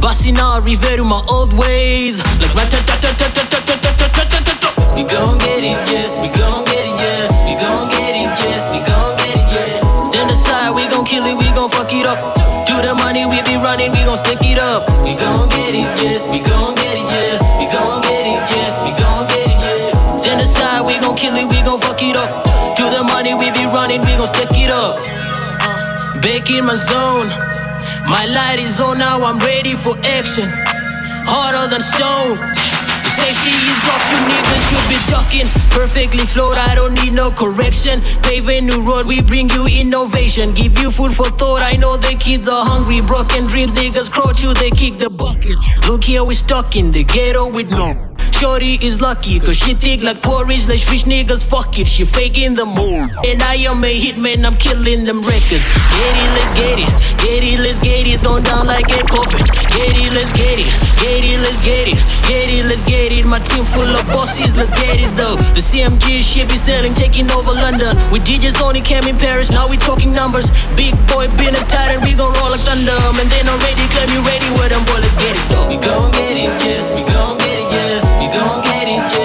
Busting 0.00 0.36
out, 0.38 0.64
revert 0.64 0.98
to 0.98 1.04
my 1.04 1.22
old 1.28 1.52
ways. 1.52 2.18
Like 2.40 2.54
rat 2.54 2.74
we 4.94 5.02
gon' 5.02 5.38
get 5.38 5.58
it, 5.58 5.74
yeah. 5.90 6.06
We 6.22 6.28
gon' 6.28 6.64
get 6.66 6.86
it, 6.86 6.94
yeah. 7.02 7.26
We 7.42 7.58
gon' 7.58 7.90
get 7.90 8.14
it, 8.14 8.30
yeah. 8.46 8.70
We 8.70 8.78
gon' 8.78 9.16
get 9.18 9.34
it, 9.34 9.46
yeah. 9.50 10.04
Stand 10.06 10.30
aside, 10.30 10.70
we 10.70 10.86
gon' 10.86 11.04
kill 11.04 11.26
it, 11.26 11.34
we 11.36 11.50
gon' 11.50 11.68
fuck 11.68 11.92
it 11.92 12.06
up. 12.06 12.18
Do 12.66 12.80
the 12.80 12.94
money, 12.94 13.26
we 13.26 13.42
be 13.42 13.56
running, 13.56 13.90
we 13.90 14.04
gon' 14.06 14.18
stick 14.18 14.38
it 14.42 14.58
up. 14.58 14.86
We 15.02 15.14
gon' 15.14 15.48
get 15.48 15.74
it, 15.74 15.82
yeah. 15.98 16.22
We 16.30 16.38
gon' 16.38 16.76
get 16.76 16.94
it, 16.94 17.10
yeah. 17.10 17.58
We 17.58 17.66
gon' 17.66 18.02
get 18.02 18.22
it, 18.22 18.38
yeah. 18.54 18.84
We 18.86 18.90
gon' 18.94 19.26
get 19.26 19.48
it, 19.50 19.58
yeah. 19.66 20.16
Stand 20.16 20.40
aside, 20.40 20.86
we 20.86 20.94
gon' 21.00 21.16
kill 21.16 21.34
it, 21.34 21.50
we 21.50 21.60
gon' 21.62 21.80
fuck 21.80 22.00
it 22.00 22.14
up. 22.14 22.30
Do 22.76 22.88
the 22.88 23.02
money, 23.02 23.34
we 23.34 23.50
be 23.50 23.66
running, 23.66 24.00
we 24.06 24.14
gon' 24.14 24.28
stick 24.28 24.54
it 24.54 24.70
up. 24.70 24.94
Uh, 25.02 26.20
back 26.20 26.48
in 26.50 26.66
my 26.66 26.76
zone. 26.76 27.28
My 28.06 28.26
light 28.26 28.60
is 28.60 28.78
on 28.78 28.98
now, 28.98 29.24
I'm 29.24 29.38
ready 29.40 29.74
for 29.74 29.98
action. 30.04 30.48
Harder 31.26 31.66
than 31.66 31.80
stone. 31.80 32.38
Safety 33.24 33.56
is 33.56 33.84
off, 33.88 34.04
you 34.10 34.18
niggas 34.28 34.62
should 34.68 34.86
be 34.92 34.98
ducking. 35.10 35.48
Perfectly 35.70 36.26
flowed, 36.26 36.58
I 36.58 36.74
don't 36.74 36.92
need 36.92 37.14
no 37.14 37.30
correction. 37.30 38.02
Pave 38.22 38.46
a 38.50 38.60
new 38.60 38.82
road, 38.82 39.06
we 39.06 39.22
bring 39.22 39.48
you 39.48 39.64
innovation. 39.64 40.52
Give 40.52 40.78
you 40.78 40.90
food 40.90 41.16
for 41.16 41.30
thought, 41.30 41.62
I 41.62 41.72
know 41.78 41.96
the 41.96 42.14
kids 42.20 42.46
are 42.48 42.66
hungry. 42.66 43.00
Broken 43.00 43.44
dreams, 43.44 43.72
niggas 43.72 44.12
crouch 44.12 44.42
you, 44.42 44.52
they 44.52 44.68
kick 44.68 44.98
the 44.98 45.08
bucket. 45.08 45.56
Look 45.88 46.04
here, 46.04 46.22
we 46.22 46.34
stuck 46.34 46.76
in 46.76 46.92
the 46.92 47.02
ghetto 47.02 47.50
with 47.50 47.70
no. 47.70 48.13
Shorty 48.40 48.74
is 48.82 49.00
lucky, 49.00 49.38
cause 49.38 49.56
she 49.56 49.74
thick 49.74 50.02
like 50.02 50.20
porridge, 50.20 50.66
like 50.66 50.82
rich 50.90 51.04
niggas, 51.04 51.44
fuck 51.44 51.78
it. 51.78 51.86
She 51.86 52.04
faking 52.04 52.54
the 52.54 52.66
moon. 52.66 53.14
And 53.24 53.42
I 53.42 53.54
am 53.70 53.84
a 53.84 53.94
hitman, 53.94 54.44
I'm 54.44 54.56
killing 54.56 55.04
them 55.04 55.22
records. 55.22 55.62
Get 55.94 56.14
it, 56.18 56.30
let's 56.34 56.52
get 56.58 56.76
it. 56.82 56.90
Get 57.22 57.42
it, 57.46 57.60
let's 57.60 57.78
get 57.78 58.06
it. 58.06 58.10
It's 58.10 58.22
going 58.22 58.42
down 58.42 58.66
like 58.66 58.90
a 58.90 59.00
coffin. 59.06 59.38
Get 59.70 59.94
it, 59.94 60.10
let's 60.12 60.34
get 60.34 60.58
it. 60.58 60.66
Get 60.98 61.22
it, 61.22 61.38
let's 61.40 61.62
get 61.62 61.86
it. 61.86 61.98
Get 62.26 62.50
it, 62.50 62.66
let's 62.66 62.82
get 62.84 63.12
it. 63.12 63.24
My 63.24 63.38
team 63.38 63.64
full 63.64 63.86
of 63.86 64.04
bosses, 64.10 64.56
let's 64.58 64.74
get 64.82 64.98
it 64.98 65.14
though. 65.14 65.38
The 65.54 65.62
CMG 65.62 66.18
shit 66.18 66.50
be 66.50 66.58
selling, 66.58 66.92
taking 66.92 67.30
over 67.30 67.54
London. 67.54 67.94
With 68.10 68.26
DJs 68.26 68.60
only 68.60 68.80
came 68.80 69.04
in 69.04 69.16
Paris, 69.16 69.50
now 69.50 69.68
we 69.68 69.76
talking 69.76 70.10
numbers. 70.12 70.50
Big 70.74 70.98
boy, 71.06 71.30
been 71.38 71.54
a 71.54 71.62
tight 71.70 71.94
and 71.94 72.02
we 72.02 72.18
gon' 72.18 72.34
roll 72.42 72.50
like 72.50 72.66
thunder. 72.66 72.98
And 72.98 73.30
then 73.30 73.46
already 73.46 73.86
claim 73.94 74.10
you 74.10 74.20
ready 74.26 74.50
with 74.58 74.74
them, 74.74 74.82
boy, 74.90 74.98
let's 74.98 75.14
get 75.22 75.38
it 75.38 75.46
though. 75.48 75.70
We 75.70 75.78
gon' 75.78 76.10
get 76.10 76.34
it, 76.34 76.50
yeah. 76.66 76.82
We 76.90 77.06
gon' 77.06 77.38
get 77.38 77.48
it, 77.48 77.53
We 78.24 78.30
gon' 78.30 78.62
get 78.62 78.88
it, 78.88 78.96
yeah. 79.18 79.23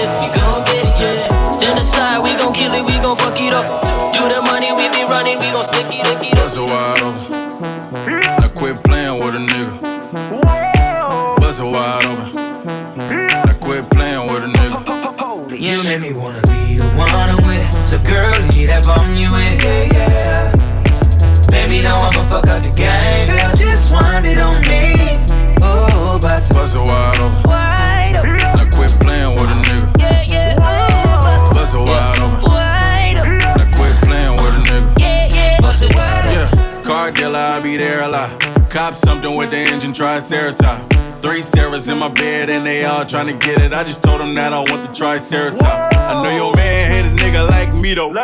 Cop 38.79 38.95
something 38.95 39.35
with 39.35 39.51
the 39.51 39.57
engine, 39.57 39.91
triceratops. 39.91 40.95
Three 41.21 41.43
Sarahs 41.43 41.91
in 41.91 41.99
my 41.99 42.07
bed 42.07 42.49
and 42.49 42.65
they 42.65 42.85
all 42.85 43.03
tryna 43.03 43.37
get 43.37 43.59
it. 43.59 43.73
I 43.73 43.83
just 43.83 44.01
told 44.01 44.21
them 44.21 44.33
that 44.35 44.53
I 44.53 44.59
want 44.59 44.87
the 44.87 44.95
triceratops. 44.95 45.97
I 45.97 46.23
know 46.23 46.31
your 46.31 46.55
man 46.55 46.87
hate 46.87 47.03
a 47.03 47.11
nigga 47.11 47.43
like 47.49 47.75
me 47.75 47.93
though. 47.93 48.15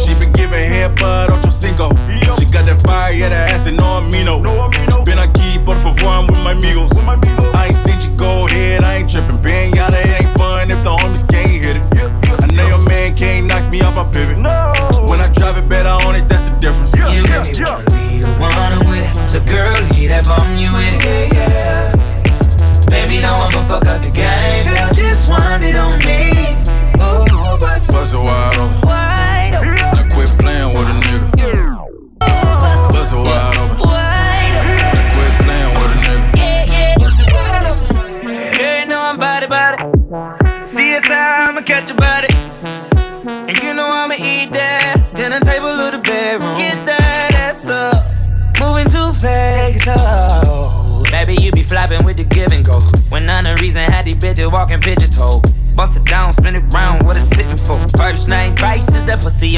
She 0.00 0.16
been 0.16 0.32
giving 0.32 0.64
head 0.64 0.98
bud 0.98 1.28
on 1.28 1.50
cinco. 1.52 1.90
She 2.40 2.48
got 2.48 2.64
that 2.64 2.80
fire, 2.88 3.12
yeah, 3.12 3.28
that 3.28 3.52
ass 3.52 3.66
and 3.66 3.76
no 3.76 4.00
amino. 4.00 4.40
Been 5.04 5.20
aquí, 5.20 5.62
por 5.62 5.76
favor, 5.84 6.08
I'm 6.08 6.26
with 6.26 6.40
my 6.40 6.52
amigos. 6.52 6.88
I 7.52 7.66
ain't 7.66 7.74
seen 7.76 8.00
you 8.00 8.16
go 8.16 8.46
ahead, 8.46 8.84
I 8.84 9.04
ain't 9.04 9.12
tripping. 9.12 9.42
Bang 9.42 9.76
yada, 9.76 10.00
it 10.00 10.24
ain't 10.24 10.38
fun 10.40 10.70
if 10.70 10.80
the 10.84 10.96
homies 10.96 11.28
can't 11.28 11.52
hit 11.52 11.76
it. 11.76 11.84
I 11.84 12.48
know 12.56 12.64
your 12.64 12.80
man 12.88 13.14
can't 13.14 13.46
knock 13.46 13.70
me 13.70 13.82
off 13.82 13.94
my 13.94 14.08
pivot. 14.08 14.38
No. 14.38 14.72
When 15.04 15.20
I 15.20 15.28
drive 15.36 15.58
it 15.58 15.68
better 15.68 15.92
on 15.92 16.16
it, 16.16 16.26
that's 16.30 16.48
the 16.48 16.56
difference. 16.64 16.96
You 16.96 17.28
made 17.28 17.60
me 17.60 17.98
wanna 18.40 18.87
be 19.32 19.40
the 19.40 19.44
one 19.44 19.44
I'm 19.44 19.44
with. 19.44 19.44
So 19.44 19.44
girl, 19.44 19.76
leave 19.94 20.08
that 20.08 20.24
bomb 20.26 20.56
you. 20.56 20.70
Yeah, 20.72 21.28
yeah. 21.32 21.92
Baby, 22.88 23.20
now 23.20 23.40
I'ma 23.42 23.60
fuck 23.68 23.86
up 23.86 24.02
the 24.02 24.10
game. 24.10 24.64
Girl, 24.66 24.92
just 24.92 25.28
wind 25.28 25.64
it 25.64 25.76
on 25.76 25.98
me. 26.00 26.56
Ooh, 26.96 27.58
bust 27.60 27.90
Bust 27.90 28.14
it 28.14 28.18
wide 28.18 28.56
open. 28.58 28.80
wide 28.88 29.54
open. 29.54 29.74
Now 29.74 30.08
quit 30.14 30.32
playing 30.38 30.72
with 30.74 30.88
a 30.88 30.96
nigga. 31.04 31.30
Bust 32.92 33.12
it. 33.12 33.16
Wide 33.16 33.57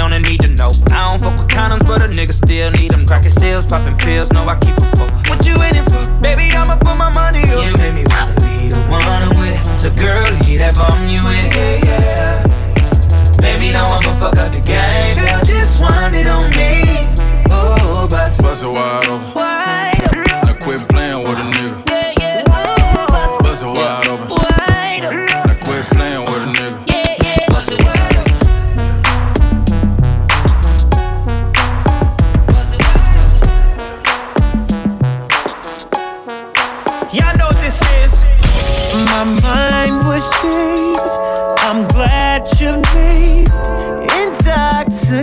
on 0.01 0.11
need 0.23 0.41
to 0.41 0.49
know. 0.49 0.71
I 0.91 1.11
don't 1.11 1.21
fuck 1.21 1.39
with 1.39 1.49
condoms, 1.49 1.87
but 1.87 2.03
a 2.03 2.09
nigga 2.09 2.33
still 2.33 2.71
need 2.73 2.91
them. 2.91 3.07
Cracking 3.07 3.31
seals, 3.31 3.67
popping 3.67 3.97
pills, 3.97 4.33
no, 4.33 4.49
I 4.49 4.59
keep 4.59 4.77
a 4.77 4.87
full. 4.97 5.09
What 5.29 5.47
you 5.47 5.55
in 5.55 5.77
it 5.77 5.85
for? 5.85 5.90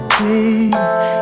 Intoxicated. 0.08 1.17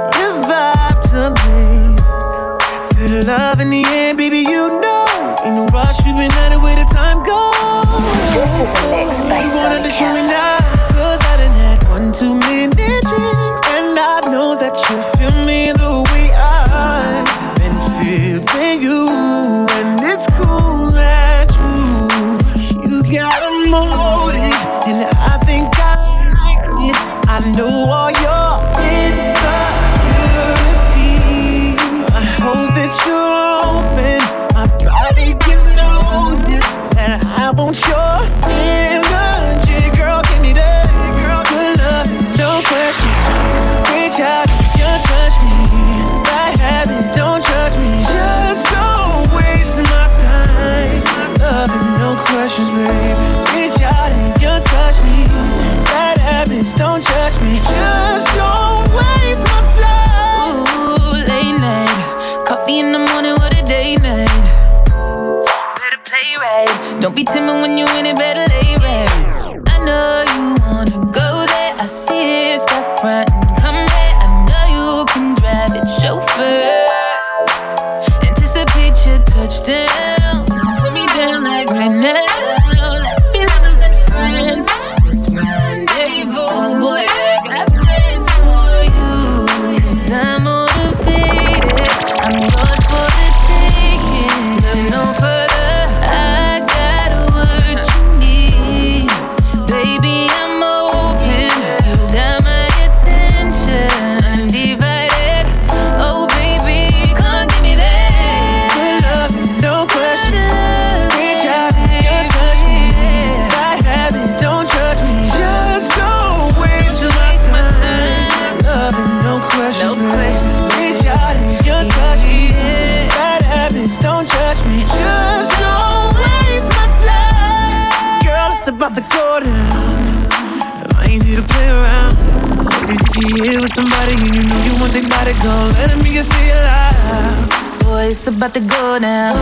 Here 133.36 133.60
with 133.62 133.76
somebody 133.76 134.13
and 134.13 134.34
you 134.34 134.43
know 134.48 134.60
you 134.63 134.71
want 134.80 134.93
their 134.93 135.04
body, 135.10 135.34
go 135.43 135.52
let 135.76 135.89
them 135.91 136.06
hear 136.06 136.13
you 136.13 136.24
say 136.24 136.52
it 136.52 136.56
loud. 136.56 137.84
Boy, 137.84 138.08
it's 138.08 138.26
about 138.28 138.54
to 138.54 138.62
go 138.62 138.98
down. 138.98 139.36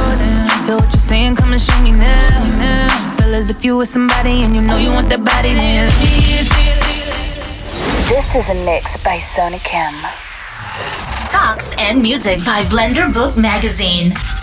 Yo, 0.67 0.77
what 0.77 0.91
you 0.91 0.97
saying? 0.97 1.35
Come 1.35 1.53
and 1.53 1.61
show 1.61 1.79
me 1.79 1.91
now. 1.91 3.15
Fellas, 3.19 3.51
if 3.51 3.63
you 3.63 3.77
with 3.77 3.89
somebody 3.89 4.41
and 4.41 4.55
you 4.55 4.61
know 4.63 4.77
you 4.77 4.89
want 4.89 5.09
that 5.09 5.23
body, 5.23 5.53
then 5.53 5.85
let 5.85 5.99
me 6.01 6.07
hear 6.07 6.41
it. 6.41 6.49
This 8.09 8.33
is 8.33 8.49
a 8.49 8.65
mix 8.65 9.03
by 9.03 9.17
Sonikem. 9.17 9.93
Talks 11.29 11.75
and 11.77 12.01
music 12.01 12.43
by 12.43 12.63
Blender 12.63 13.13
Bookmagazine. 13.13 14.42